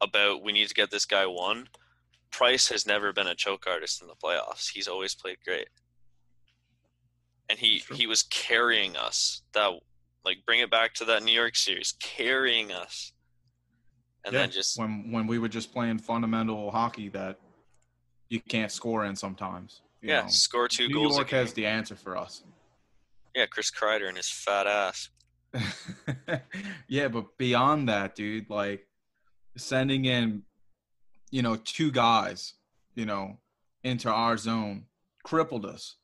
[0.00, 1.68] about we need to get this guy one,
[2.30, 4.70] Price has never been a choke artist in the playoffs.
[4.72, 5.68] He's always played great.
[7.50, 9.70] And he he was carrying us that
[10.24, 13.12] like bring it back to that New York series, carrying us.
[14.24, 17.38] And yeah, then just when when we were just playing fundamental hockey that
[18.30, 19.82] you can't score in sometimes.
[20.02, 20.28] Yeah, know.
[20.28, 21.10] score two New goals.
[21.12, 22.42] New York has the answer for us.
[23.34, 25.10] Yeah, Chris Kreider and his fat ass.
[26.88, 28.86] yeah, but beyond that, dude, like
[29.56, 30.42] sending in,
[31.30, 32.54] you know, two guys,
[32.94, 33.38] you know,
[33.84, 34.84] into our zone
[35.22, 35.96] crippled us.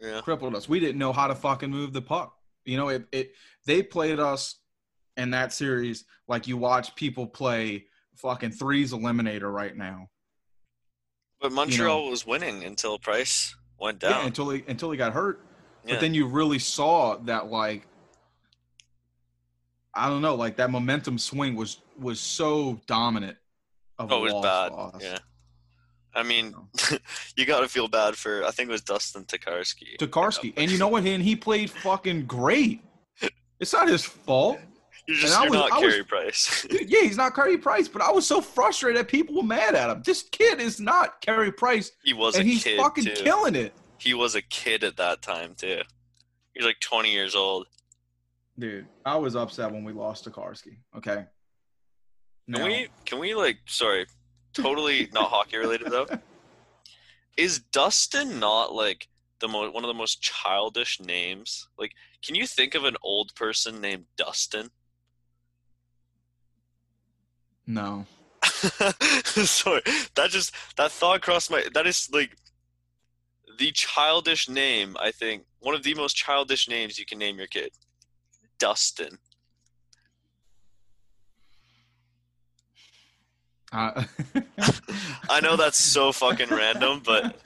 [0.00, 0.20] Yeah.
[0.22, 0.68] Crippled us.
[0.68, 2.34] We didn't know how to fucking move the puck.
[2.64, 3.32] You know, it, it
[3.66, 4.56] they played us
[5.16, 10.08] in that series like you watch people play fucking threes eliminator right now.
[11.40, 14.10] But Montreal was winning until Price went down.
[14.10, 15.40] Yeah, until he until he got hurt.
[15.84, 15.94] Yeah.
[15.94, 17.86] But then you really saw that like
[19.94, 23.36] I don't know, like that momentum swing was was so dominant.
[23.98, 24.72] Of oh, a it was loss bad.
[24.72, 25.00] loss.
[25.00, 25.18] Yeah.
[26.14, 26.54] I mean,
[27.36, 28.44] you got to feel bad for.
[28.44, 29.96] I think it was Dustin Tokarski.
[29.98, 31.04] Tokarski, and you know what?
[31.04, 32.82] And he played fucking great.
[33.60, 34.58] It's not his fault.
[35.10, 36.66] You're just and I you're was- not I was- Carey Price.
[36.70, 39.74] Dude, yeah, he's not Carey Price, but I was so frustrated that people were mad
[39.74, 40.02] at him.
[40.04, 43.14] This kid is not Carey Price, he was and a he's kid fucking too.
[43.24, 43.72] killing it.
[43.98, 45.80] he was a kid at that time too.
[46.54, 47.66] He's like 20 years old.
[48.58, 50.76] Dude, I was upset when we lost to Karski.
[50.96, 51.24] Okay.
[52.52, 52.88] Can we?
[53.04, 53.58] Can we like?
[53.66, 54.06] Sorry,
[54.54, 56.06] totally not hockey related though.
[57.36, 59.08] Is Dustin not like
[59.40, 61.68] the mo- one of the most childish names?
[61.78, 61.92] Like,
[62.24, 64.68] can you think of an old person named Dustin?
[67.70, 68.04] No.
[68.42, 69.80] Sorry,
[70.16, 71.62] that just that thought crossed my.
[71.72, 72.36] That is like
[73.58, 74.96] the childish name.
[74.98, 77.70] I think one of the most childish names you can name your kid,
[78.58, 79.18] Dustin.
[83.72, 84.02] Uh,
[85.30, 87.40] I know that's so fucking random, but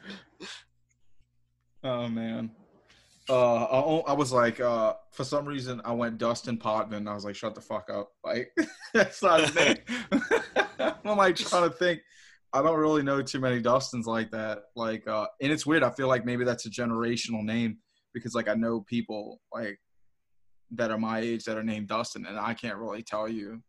[1.82, 2.50] oh man.
[3.28, 7.08] Uh, I, I was like, uh, for some reason, I went Dustin Potvin.
[7.08, 8.10] I was like, shut the fuck up.
[8.22, 8.52] Like,
[8.94, 9.76] that's not his name.
[10.78, 12.00] I'm like trying to think.
[12.52, 14.64] I don't really know too many Dustins like that.
[14.76, 15.82] Like, uh, and it's weird.
[15.82, 17.78] I feel like maybe that's a generational name
[18.12, 19.78] because, like, I know people like
[20.72, 23.62] that are my age that are named Dustin, and I can't really tell you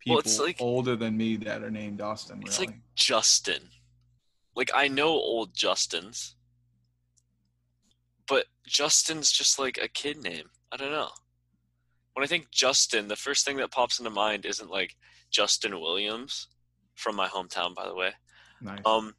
[0.00, 2.42] people Well, it's like- older than me that are named Dustin.
[2.44, 2.72] it's really.
[2.72, 3.68] like Justin.
[4.56, 6.32] Like I know old Justins,
[8.28, 10.46] but Justin's just like a kid name.
[10.72, 11.08] I don't know.
[12.14, 14.96] When I think Justin, the first thing that pops into mind isn't like
[15.30, 16.48] Justin Williams
[16.94, 18.10] from my hometown, by the way.
[18.60, 18.80] nice.
[18.86, 19.14] Um,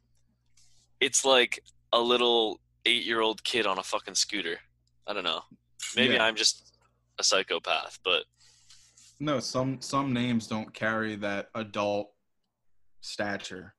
[1.00, 4.58] it's like a little eight-year-old kid on a fucking scooter.
[5.06, 5.42] I don't know.
[5.94, 6.24] Maybe Yeah.
[6.24, 6.72] I'm just
[7.18, 8.24] a psychopath, but
[9.20, 12.10] No, some some names don't carry that adult
[13.00, 13.74] stature.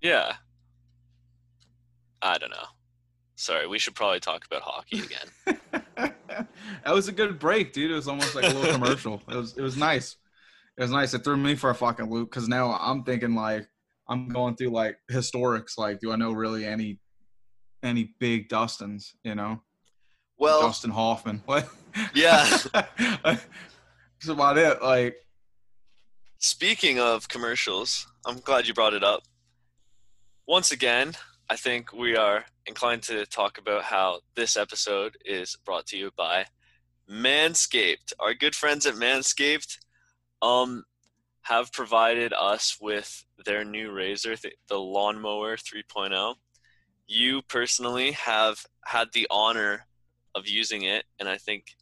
[0.00, 0.36] yeah.
[2.22, 2.66] I don't know.
[3.36, 5.60] Sorry, we should probably talk about hockey again.
[6.84, 7.90] that was a good break, dude.
[7.90, 9.22] It was almost like a little commercial.
[9.28, 10.16] It was it was nice.
[10.78, 11.12] It was nice.
[11.14, 13.68] It threw me for a fucking loop because now I'm thinking like
[14.08, 15.76] I'm going through like historics.
[15.76, 16.98] Like, do I know really any
[17.82, 19.14] any big Dustins?
[19.22, 19.60] You know,
[20.38, 21.42] Well, Dustin Hoffman.
[21.46, 21.68] What?
[22.14, 22.46] Yeah.
[22.98, 24.82] That's about it.
[24.82, 25.16] Like,
[26.38, 29.22] Speaking of commercials, I'm glad you brought it up.
[30.46, 31.14] Once again,
[31.48, 36.10] I think we are inclined to talk about how this episode is brought to you
[36.16, 36.46] by
[37.08, 38.12] Manscaped.
[38.18, 39.78] Our good friends at Manscaped
[40.42, 40.84] um,
[41.42, 44.34] have provided us with their new razor,
[44.68, 46.34] the Lawnmower 3.0.
[47.06, 49.86] You personally have had the honor
[50.34, 51.76] of using it, and I think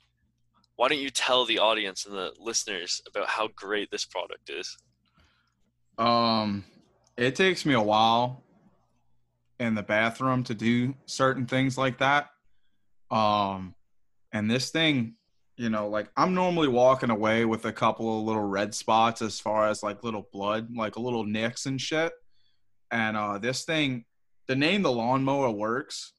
[0.76, 4.76] why don't you tell the audience and the listeners about how great this product is?
[5.96, 6.64] Um,
[7.16, 8.43] it takes me a while
[9.60, 12.30] in the bathroom to do certain things like that.
[13.10, 13.74] Um,
[14.32, 15.14] and this thing,
[15.56, 19.38] you know, like I'm normally walking away with a couple of little red spots as
[19.38, 22.12] far as like little blood, like a little nicks and shit.
[22.90, 24.04] And uh, this thing,
[24.46, 26.12] the name the lawnmower works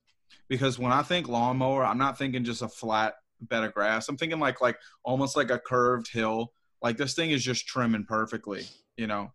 [0.48, 4.08] because when I think lawnmower, I'm not thinking just a flat bed of grass.
[4.08, 6.54] I'm thinking like like almost like a curved hill.
[6.82, 8.66] Like this thing is just trimming perfectly,
[8.96, 9.32] you know.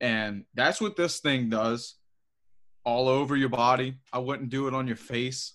[0.00, 1.96] And that's what this thing does
[2.84, 3.98] all over your body.
[4.12, 5.54] I wouldn't do it on your face.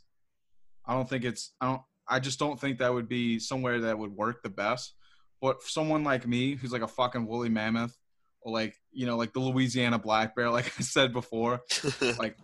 [0.85, 3.99] I don't think it's I don't I just don't think that would be somewhere that
[3.99, 4.93] would work the best.
[5.41, 7.95] But for someone like me who's like a fucking woolly mammoth
[8.41, 11.61] or like, you know, like the Louisiana black bear like I said before,
[12.17, 12.37] like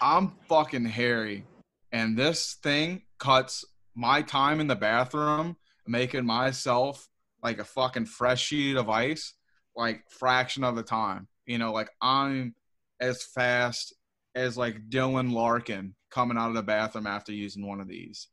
[0.00, 1.44] I'm fucking hairy
[1.92, 3.64] and this thing cuts
[3.94, 5.56] my time in the bathroom
[5.86, 7.08] making myself
[7.42, 9.34] like a fucking fresh sheet of ice
[9.76, 12.54] like fraction of the time you know like i'm
[13.00, 13.94] as fast
[14.34, 18.28] as like dylan larkin coming out of the bathroom after using one of these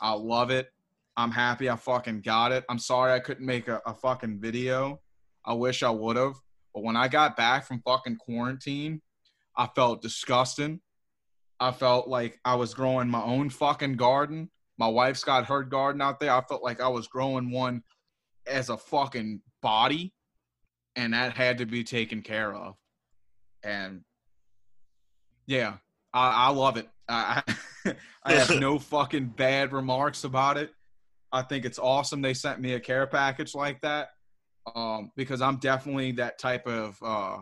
[0.00, 0.68] i love it
[1.16, 5.00] i'm happy i fucking got it i'm sorry i couldn't make a, a fucking video
[5.44, 6.34] i wish i would have
[6.74, 9.00] but when i got back from fucking quarantine
[9.56, 10.80] i felt disgusting
[11.60, 14.50] I felt like I was growing my own fucking garden.
[14.78, 16.32] My wife's got her garden out there.
[16.32, 17.82] I felt like I was growing one
[18.46, 20.14] as a fucking body,
[20.96, 22.76] and that had to be taken care of.
[23.62, 24.00] And
[25.50, 25.74] yeah,
[26.14, 26.88] I, I love it.
[27.08, 27.42] I
[28.24, 30.72] I have no fucking bad remarks about it.
[31.32, 34.10] I think it's awesome they sent me a care package like that
[34.74, 37.38] um, because I'm definitely that type of uh,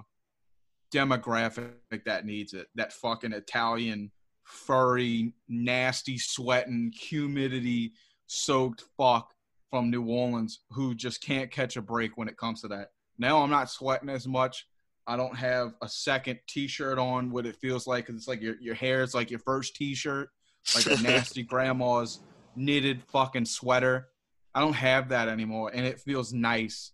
[0.92, 1.72] demographic
[2.06, 2.68] that needs it.
[2.76, 4.11] That fucking Italian,
[4.44, 7.92] furry, nasty, sweating, humidity
[8.26, 9.34] soaked fuck
[9.70, 12.88] from New Orleans who just can't catch a break when it comes to that.
[13.18, 14.66] Now I'm not sweating as much.
[15.09, 17.30] I don't have a second T-shirt on.
[17.30, 20.28] What it feels like it's like your your hair is like your first T-shirt,
[20.74, 22.20] like a nasty grandma's
[22.54, 24.09] knitted fucking sweater.
[24.54, 26.92] I don't have that anymore, and it feels nice.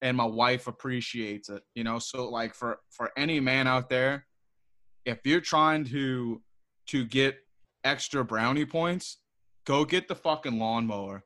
[0.00, 1.98] And my wife appreciates it, you know.
[1.98, 4.26] So like for for any man out there,
[5.04, 6.40] if you're trying to
[6.86, 7.36] to get
[7.84, 9.18] extra brownie points,
[9.66, 11.22] go get the fucking lawnmower.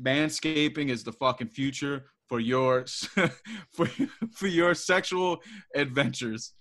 [0.00, 2.84] Manscaping is the fucking future for your
[3.72, 3.86] for
[4.32, 5.42] for your sexual
[5.74, 6.52] adventures.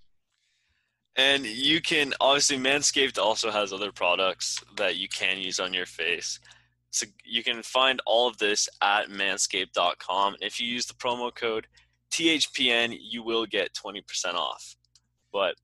[1.15, 5.88] And you can obviously Manscaped also has other products that you can use on your
[5.88, 6.39] face.
[6.91, 10.36] So you can find all of this at manscaped.com.
[10.41, 11.68] If you use the promo code
[12.11, 14.03] THPN, you will get 20%
[14.36, 14.76] off.
[15.34, 15.55] But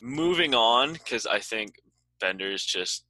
[0.00, 1.76] moving on, because I think
[2.20, 3.04] Bender's just,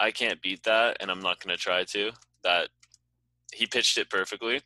[0.00, 2.10] I can't beat that, and I'm not going to try to.
[2.42, 2.68] That
[3.52, 4.62] he pitched it perfectly.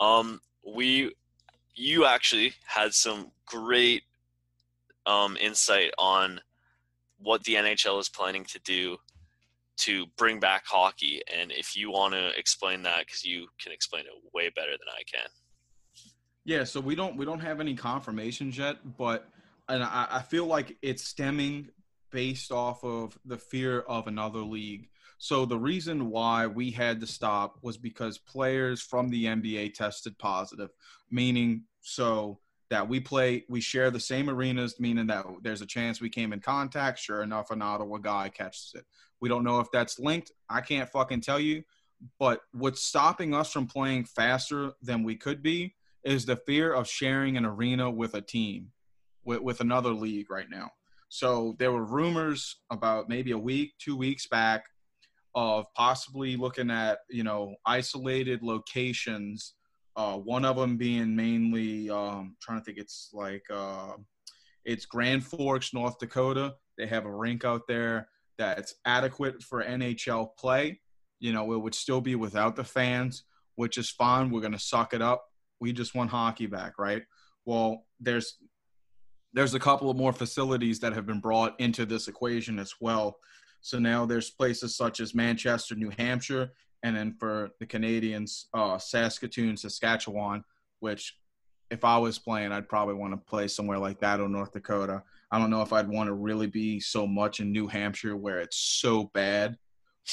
[0.00, 1.12] Um, we,
[1.74, 4.02] you actually had some great
[5.06, 6.40] um, insight on
[7.18, 8.98] what the NHL is planning to do
[9.78, 11.22] to bring back hockey.
[11.34, 14.88] And if you want to explain that, because you can explain it way better than
[14.88, 15.28] I can.
[16.44, 19.28] Yeah, so we don't we don't have any confirmations yet, but
[19.68, 21.70] and I, I feel like it's stemming
[22.10, 24.88] based off of the fear of another league.
[25.18, 30.18] So the reason why we had to stop was because players from the NBA tested
[30.18, 30.70] positive,
[31.10, 32.38] meaning so
[32.68, 36.32] that we play, we share the same arenas, meaning that there's a chance we came
[36.32, 36.98] in contact.
[36.98, 38.84] Sure enough, an Ottawa guy catches it.
[39.20, 40.32] We don't know if that's linked.
[40.50, 41.62] I can't fucking tell you.
[42.18, 46.86] But what's stopping us from playing faster than we could be is the fear of
[46.86, 48.70] sharing an arena with a team,
[49.24, 50.70] with, with another league right now.
[51.08, 54.64] So there were rumors about maybe a week, two weeks back
[55.36, 59.54] of possibly looking at, you know, isolated locations
[59.96, 62.78] uh, one of them being mainly um, trying to think.
[62.78, 63.94] It's like uh,
[64.64, 66.54] it's Grand Forks, North Dakota.
[66.76, 70.80] They have a rink out there that's adequate for NHL play.
[71.18, 73.24] You know, it would still be without the fans,
[73.54, 74.30] which is fine.
[74.30, 75.24] We're gonna suck it up.
[75.60, 77.02] We just want hockey back, right?
[77.46, 78.36] Well, there's
[79.32, 83.16] there's a couple of more facilities that have been brought into this equation as well.
[83.66, 86.52] So now there's places such as Manchester, New Hampshire,
[86.84, 90.44] and then for the Canadians, uh, Saskatoon, Saskatchewan,
[90.78, 91.18] which
[91.72, 95.02] if I was playing, I'd probably want to play somewhere like that or North Dakota.
[95.32, 98.38] I don't know if I'd want to really be so much in New Hampshire where
[98.38, 99.58] it's so bad.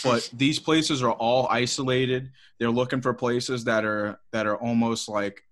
[0.03, 2.31] But these places are all isolated.
[2.57, 5.43] They're looking for places that are that are almost like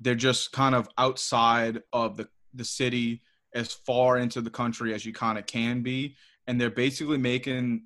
[0.00, 3.20] they're just kind of outside of the the city
[3.54, 6.14] as far into the country as you kind of can be
[6.48, 7.82] and they're basically making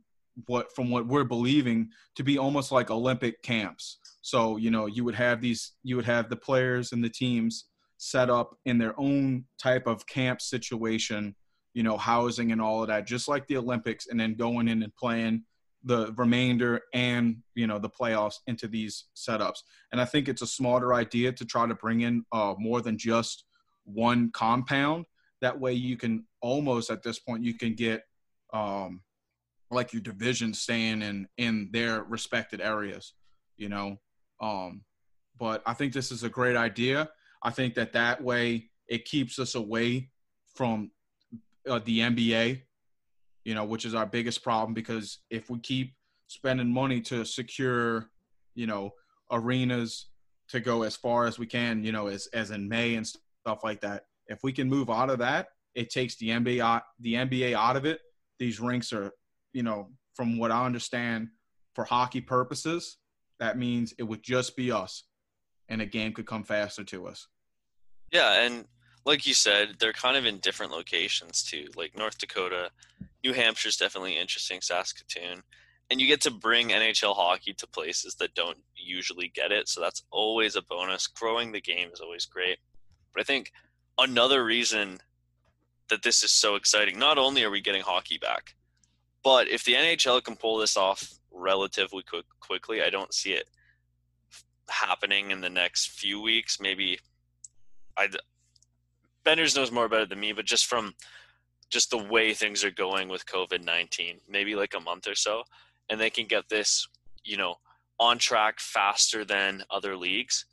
[0.47, 3.99] what from what we're believing to be almost like Olympic camps.
[4.23, 7.67] So you know you would have these you would have the players and the teams
[7.99, 11.37] set up in their own type of camp situation,
[11.73, 14.83] you know, housing and all of that, just like the Olympics, and then going in
[14.83, 15.45] and playing
[15.85, 19.59] the remainder and you know the playoffs into these setups.
[19.91, 22.97] And I think it's a smarter idea to try to bring in uh, more than
[22.97, 23.45] just
[23.85, 25.05] one compound.
[25.43, 28.05] That way, you can almost at this point you can get
[28.55, 29.03] um,
[29.71, 33.13] like your division staying in in their respected areas,
[33.57, 33.99] you know.
[34.41, 34.83] Um,
[35.39, 37.11] but I think this is a great idea.
[37.43, 40.11] I think that that way it keeps us away
[40.55, 40.91] from
[41.69, 42.63] uh, the NBA,
[43.45, 45.95] you know, which is our biggest problem because if we keep
[46.29, 48.11] spending money to secure,
[48.55, 48.93] you know,
[49.31, 50.07] arenas
[50.49, 53.65] to go as far as we can, you know, as as in May and stuff
[53.65, 54.05] like that.
[54.29, 57.85] If we can move out of that, it takes the NBA the NBA out of
[57.85, 58.01] it.
[58.39, 59.13] These rinks are
[59.53, 61.29] you know, from what I understand,
[61.75, 62.99] for hockey purposes,
[63.39, 65.05] that means it would just be us,
[65.69, 67.27] and a game could come faster to us.
[68.13, 68.67] Yeah, and
[69.05, 71.67] like you said, they're kind of in different locations too.
[71.77, 72.71] Like North Dakota,
[73.25, 74.61] New Hampshire is definitely interesting.
[74.61, 75.43] Saskatoon,
[75.91, 79.81] and you get to bring NHL hockey to places that don't usually get it, so
[79.81, 81.07] that's always a bonus.
[81.07, 82.59] Growing the game is always great,
[83.15, 83.53] but I think
[83.99, 85.01] another reason
[85.89, 86.99] that this is so exciting.
[86.99, 88.55] Not only are we getting hockey back,
[89.23, 93.49] but if the NHL can pull this off relatively quick, quickly, I don't see it
[94.69, 96.61] happening in the next few weeks.
[96.61, 96.99] Maybe
[97.97, 98.09] I
[99.25, 100.95] Benders knows more about it than me, but just from
[101.71, 105.45] just the way things are going with COVID nineteen, maybe like a month or so,
[105.91, 106.89] and they can get this,
[107.25, 107.57] you know,
[108.01, 110.47] on track faster than other leagues.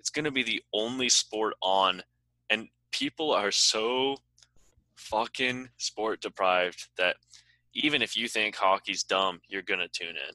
[0.00, 2.02] It's going to be the only sport on,
[2.50, 4.16] and people are so
[4.96, 7.16] fucking sport deprived that
[7.74, 10.34] even if you think hockey's dumb, you're gonna tune in,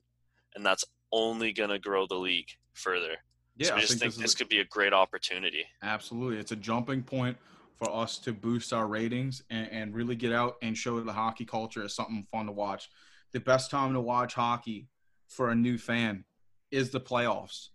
[0.55, 3.16] and that's only gonna grow the league further.
[3.57, 5.66] Yeah, so I, I just think, think this, this could be a great opportunity.
[5.82, 7.36] Absolutely, it's a jumping point
[7.80, 11.45] for us to boost our ratings and, and really get out and show the hockey
[11.45, 12.89] culture as something fun to watch.
[13.34, 14.88] The best time to watch hockey
[15.28, 16.26] for a new fan
[16.70, 17.70] is the playoffs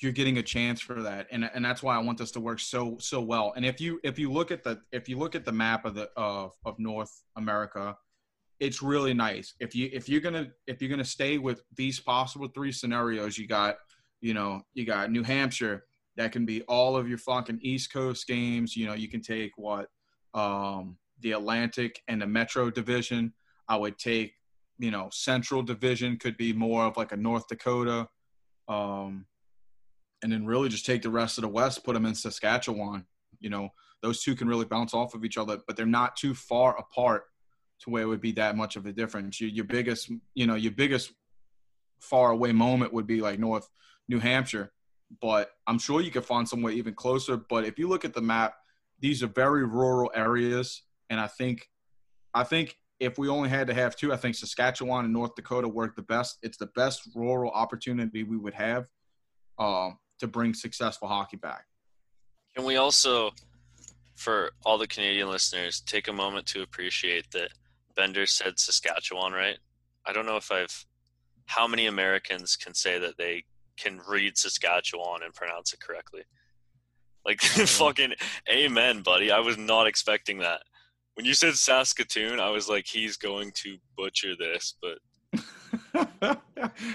[0.00, 2.60] you're getting a chance for that and and that's why I want this to work
[2.60, 3.52] so so well.
[3.56, 5.94] And if you if you look at the if you look at the map of
[5.94, 7.96] the of of North America,
[8.60, 9.54] it's really nice.
[9.60, 13.46] If you if you're to if you're to stay with these possible three scenarios, you
[13.46, 13.76] got
[14.20, 15.84] you know, you got New Hampshire
[16.16, 19.52] that can be all of your fucking East Coast games, you know, you can take
[19.56, 19.88] what
[20.34, 23.32] um the Atlantic and the Metro division.
[23.68, 24.34] I would take,
[24.78, 28.08] you know, Central division could be more of like a North Dakota
[28.68, 29.26] um
[30.22, 33.04] and then really just take the rest of the West, put them in Saskatchewan.
[33.40, 33.68] You know,
[34.02, 37.24] those two can really bounce off of each other, but they're not too far apart
[37.80, 39.40] to where it would be that much of a difference.
[39.40, 41.12] Your, your biggest, you know, your biggest
[42.00, 43.68] far away moment would be like North
[44.08, 44.72] New Hampshire,
[45.20, 47.36] but I'm sure you could find somewhere even closer.
[47.36, 48.54] But if you look at the map,
[49.00, 51.68] these are very rural areas, and I think,
[52.34, 55.68] I think if we only had to have two, I think Saskatchewan and North Dakota
[55.68, 56.38] work the best.
[56.42, 58.86] It's the best rural opportunity we would have.
[59.58, 61.64] Um, to bring successful hockey back.
[62.56, 63.30] Can we also,
[64.16, 67.50] for all the Canadian listeners, take a moment to appreciate that
[67.94, 69.58] Bender said Saskatchewan right?
[70.06, 70.86] I don't know if I've.
[71.46, 73.44] How many Americans can say that they
[73.78, 76.22] can read Saskatchewan and pronounce it correctly?
[77.24, 77.64] Like, mm-hmm.
[77.64, 78.14] fucking
[78.50, 79.30] amen, buddy.
[79.30, 80.62] I was not expecting that.
[81.14, 84.98] When you said Saskatoon, I was like, he's going to butcher this, but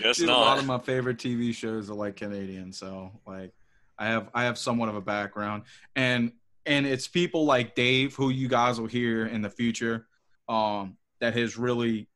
[0.02, 0.38] Guess Dude, not.
[0.38, 3.52] A lot of my favorite TV shows are like Canadian, so like
[3.98, 5.64] I have I have somewhat of a background,
[5.96, 6.32] and
[6.66, 10.08] and it's people like Dave who you guys will hear in the future,
[10.48, 12.08] um, that has really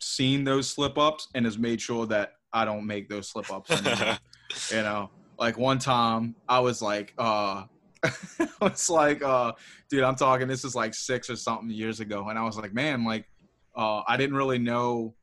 [0.00, 3.70] seen those slip ups and has made sure that I don't make those slip ups
[4.70, 7.64] you know, like one time I was like, uh,
[8.62, 9.52] it's like, uh,
[9.88, 10.48] dude, I'm talking.
[10.48, 13.26] This is like six or something years ago, and I was like, man, like,
[13.74, 15.14] uh, I didn't really know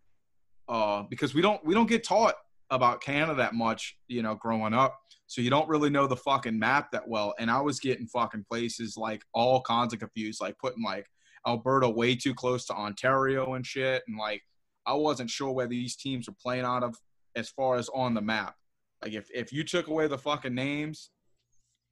[0.73, 2.33] uh, because we don't we don't get taught
[2.71, 4.99] about Canada that much, you know, growing up.
[5.27, 7.35] So you don't really know the fucking map that well.
[7.39, 11.05] And I was getting fucking places like all kinds of confused, like putting like
[11.47, 14.01] Alberta way too close to Ontario and shit.
[14.07, 14.41] And like
[14.87, 16.95] I wasn't sure where these teams were playing out of
[17.35, 18.55] as far as on the map.
[19.03, 21.11] Like if, if you took away the fucking names,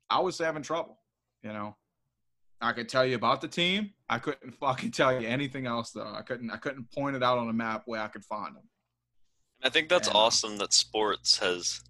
[0.09, 0.97] I was having trouble,
[1.43, 1.75] you know.
[2.61, 3.91] I could tell you about the team.
[4.09, 6.13] I couldn't fucking tell you anything else though.
[6.13, 8.63] I couldn't I couldn't point it out on a map where I could find them.
[9.63, 11.81] I think that's and, uh, awesome that sports has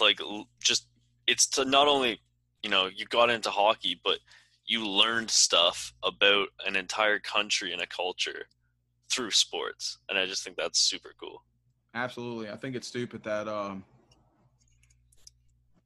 [0.00, 0.20] like
[0.62, 0.86] just
[1.26, 2.20] it's to not only
[2.62, 4.18] you know you got into hockey but
[4.66, 8.46] you learned stuff about an entire country and a culture
[9.10, 11.42] through sports and i just think that's super cool
[11.94, 13.84] absolutely i think it's stupid that um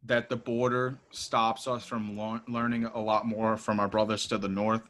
[0.05, 2.19] that the border stops us from
[2.49, 4.83] learning a lot more from our brothers to the north.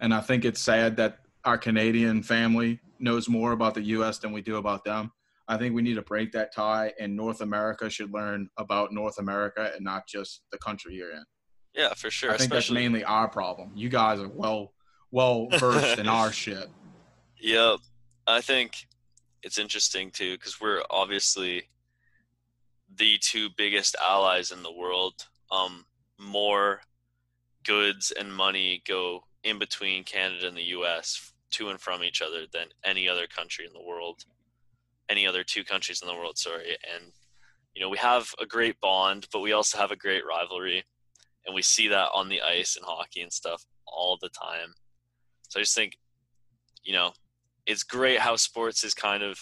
[0.00, 4.18] And I think it's sad that our Canadian family knows more about the U.S.
[4.18, 5.10] than we do about them.
[5.48, 9.18] I think we need to break that tie, and North America should learn about North
[9.18, 11.24] America and not just the country you're in.
[11.74, 12.30] Yeah, for sure.
[12.30, 12.74] I think Especially...
[12.76, 13.72] that's mainly our problem.
[13.74, 14.72] You guys are well
[15.10, 16.68] well versed in our shit.
[17.40, 17.78] Yep,
[18.28, 18.86] I think
[19.42, 21.64] it's interesting too because we're obviously
[23.00, 25.14] the two biggest allies in the world.
[25.50, 25.86] Um,
[26.18, 26.82] more
[27.64, 31.32] goods and money go in between Canada and the U.S.
[31.52, 34.24] to and from each other than any other country in the world,
[35.08, 36.36] any other two countries in the world.
[36.36, 37.10] Sorry, and
[37.74, 40.84] you know we have a great bond, but we also have a great rivalry,
[41.46, 44.74] and we see that on the ice and hockey and stuff all the time.
[45.48, 45.96] So I just think,
[46.84, 47.12] you know,
[47.66, 49.38] it's great how sports is kind of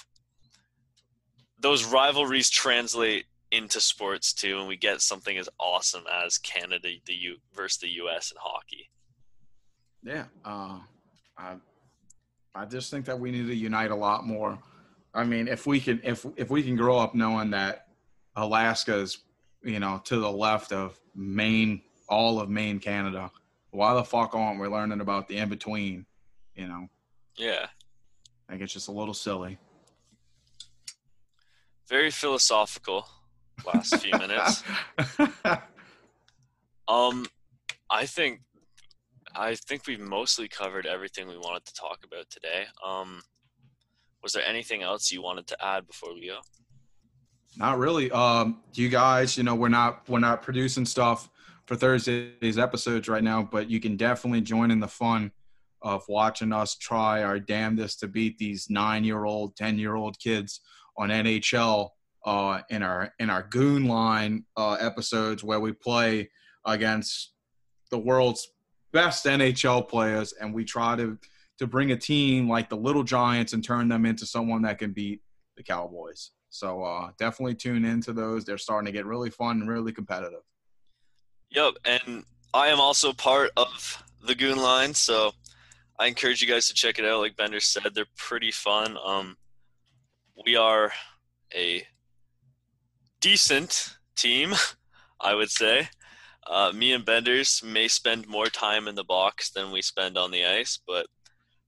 [1.61, 7.15] those rivalries translate into sports too, and we get something as awesome as Canada the
[7.15, 8.31] U versus the U.S.
[8.31, 8.91] in hockey.
[10.03, 10.79] Yeah, uh,
[11.37, 11.57] I
[12.55, 14.59] I just think that we need to unite a lot more.
[15.15, 17.89] I mean, if we can if if we can grow up knowing that
[18.37, 19.19] Alaska is
[19.62, 23.31] you know to the left of Maine, all of Maine, Canada,
[23.70, 26.07] why the fuck aren't we learning about the in between?
[26.55, 26.89] You know.
[27.37, 27.66] Yeah.
[28.49, 29.59] I think it's just a little silly.
[31.87, 33.07] Very philosophical
[33.67, 34.63] last few minutes.
[36.89, 37.27] um,
[37.91, 38.41] I think
[39.35, 42.65] I think we've mostly covered everything we wanted to talk about today.
[42.87, 43.23] Um,
[44.23, 46.39] was there anything else you wanted to add before we go?
[47.57, 48.11] Not really.
[48.11, 51.31] Um, you guys, you know, we're not we're not producing stuff
[51.67, 55.33] for Thursday's episodes right now, but you can definitely join in the fun
[55.83, 60.61] of watching us try our damnedest to beat these nine-year-old, ten-year-old kids
[60.97, 61.91] on NHL
[62.29, 66.29] uh, in our in our goon line uh, episodes where we play
[66.67, 67.33] against
[67.91, 68.47] the world's
[68.93, 71.19] best NHL players, and we try to
[71.57, 74.93] to bring a team like the Little Giants and turn them into someone that can
[74.93, 75.23] beat
[75.57, 76.33] the Cowboys.
[76.51, 78.45] So uh, definitely tune into those.
[78.45, 80.43] They're starting to get really fun and really competitive.
[81.51, 85.33] Yep, and I am also part of the Goon Line, so
[85.99, 87.21] I encourage you guys to check it out.
[87.21, 88.99] Like Bender said, they're pretty fun.
[89.03, 89.39] Um,
[90.45, 90.93] we are
[91.55, 91.83] a
[93.20, 94.55] decent team,
[95.20, 95.89] I would say.
[96.47, 100.31] Uh, me and Benders may spend more time in the box than we spend on
[100.31, 101.07] the ice, but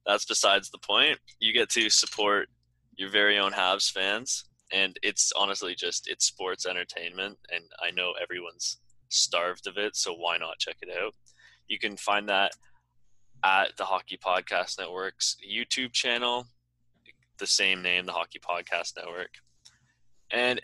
[0.06, 1.18] that's besides the point.
[1.38, 2.48] You get to support
[2.96, 8.14] your very own Habs fans, and it's honestly just it's sports entertainment, and I know
[8.20, 8.78] everyone's
[9.10, 11.14] starved of it, so why not check it out?
[11.68, 12.52] You can find that
[13.44, 16.46] at the Hockey Podcast Network's YouTube channel,
[17.38, 19.30] the same name, the Hockey Podcast Network.
[20.30, 20.60] And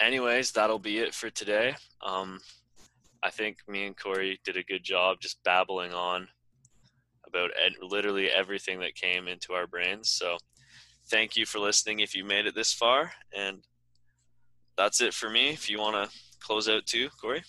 [0.00, 1.74] anyways, that'll be it for today.
[2.04, 2.40] Um,
[3.22, 6.28] I think me and Corey did a good job just babbling on
[7.26, 10.10] about ed- literally everything that came into our brains.
[10.10, 10.38] So
[11.08, 13.12] thank you for listening if you made it this far.
[13.36, 13.62] And
[14.76, 15.50] that's it for me.
[15.50, 17.42] If you want to close out too, Corey.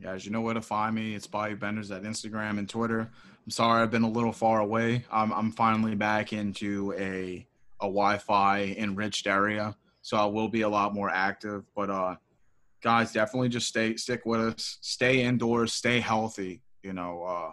[0.00, 1.14] Guys, you know where to find me.
[1.14, 3.00] It's Bobby Benders at Instagram and Twitter.
[3.44, 5.04] I'm sorry I've been a little far away.
[5.10, 7.44] I'm, I'm finally back into a
[7.80, 9.76] a Wi-Fi enriched area,
[10.08, 11.64] so I will be a lot more active.
[11.76, 12.16] But uh,
[12.82, 14.78] guys, definitely just stay stick with us.
[14.80, 15.74] Stay indoors.
[15.74, 16.62] Stay healthy.
[16.82, 17.52] You know, uh,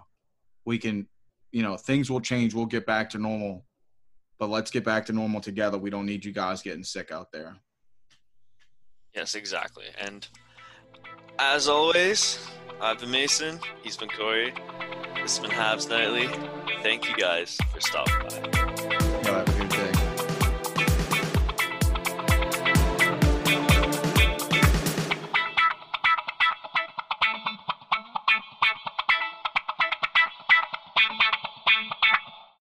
[0.64, 1.06] we can,
[1.52, 2.54] you know, things will change.
[2.54, 3.66] We'll get back to normal,
[4.40, 5.78] but let's get back to normal together.
[5.78, 7.58] We don't need you guys getting sick out there.
[9.14, 9.88] Yes, exactly.
[10.00, 10.26] And
[11.38, 12.40] as always,
[12.80, 13.60] I've been Mason.
[13.84, 14.54] He's been Corey.
[15.22, 16.30] This has been Habs Nightly.
[16.84, 18.75] Thank you guys for stopping by.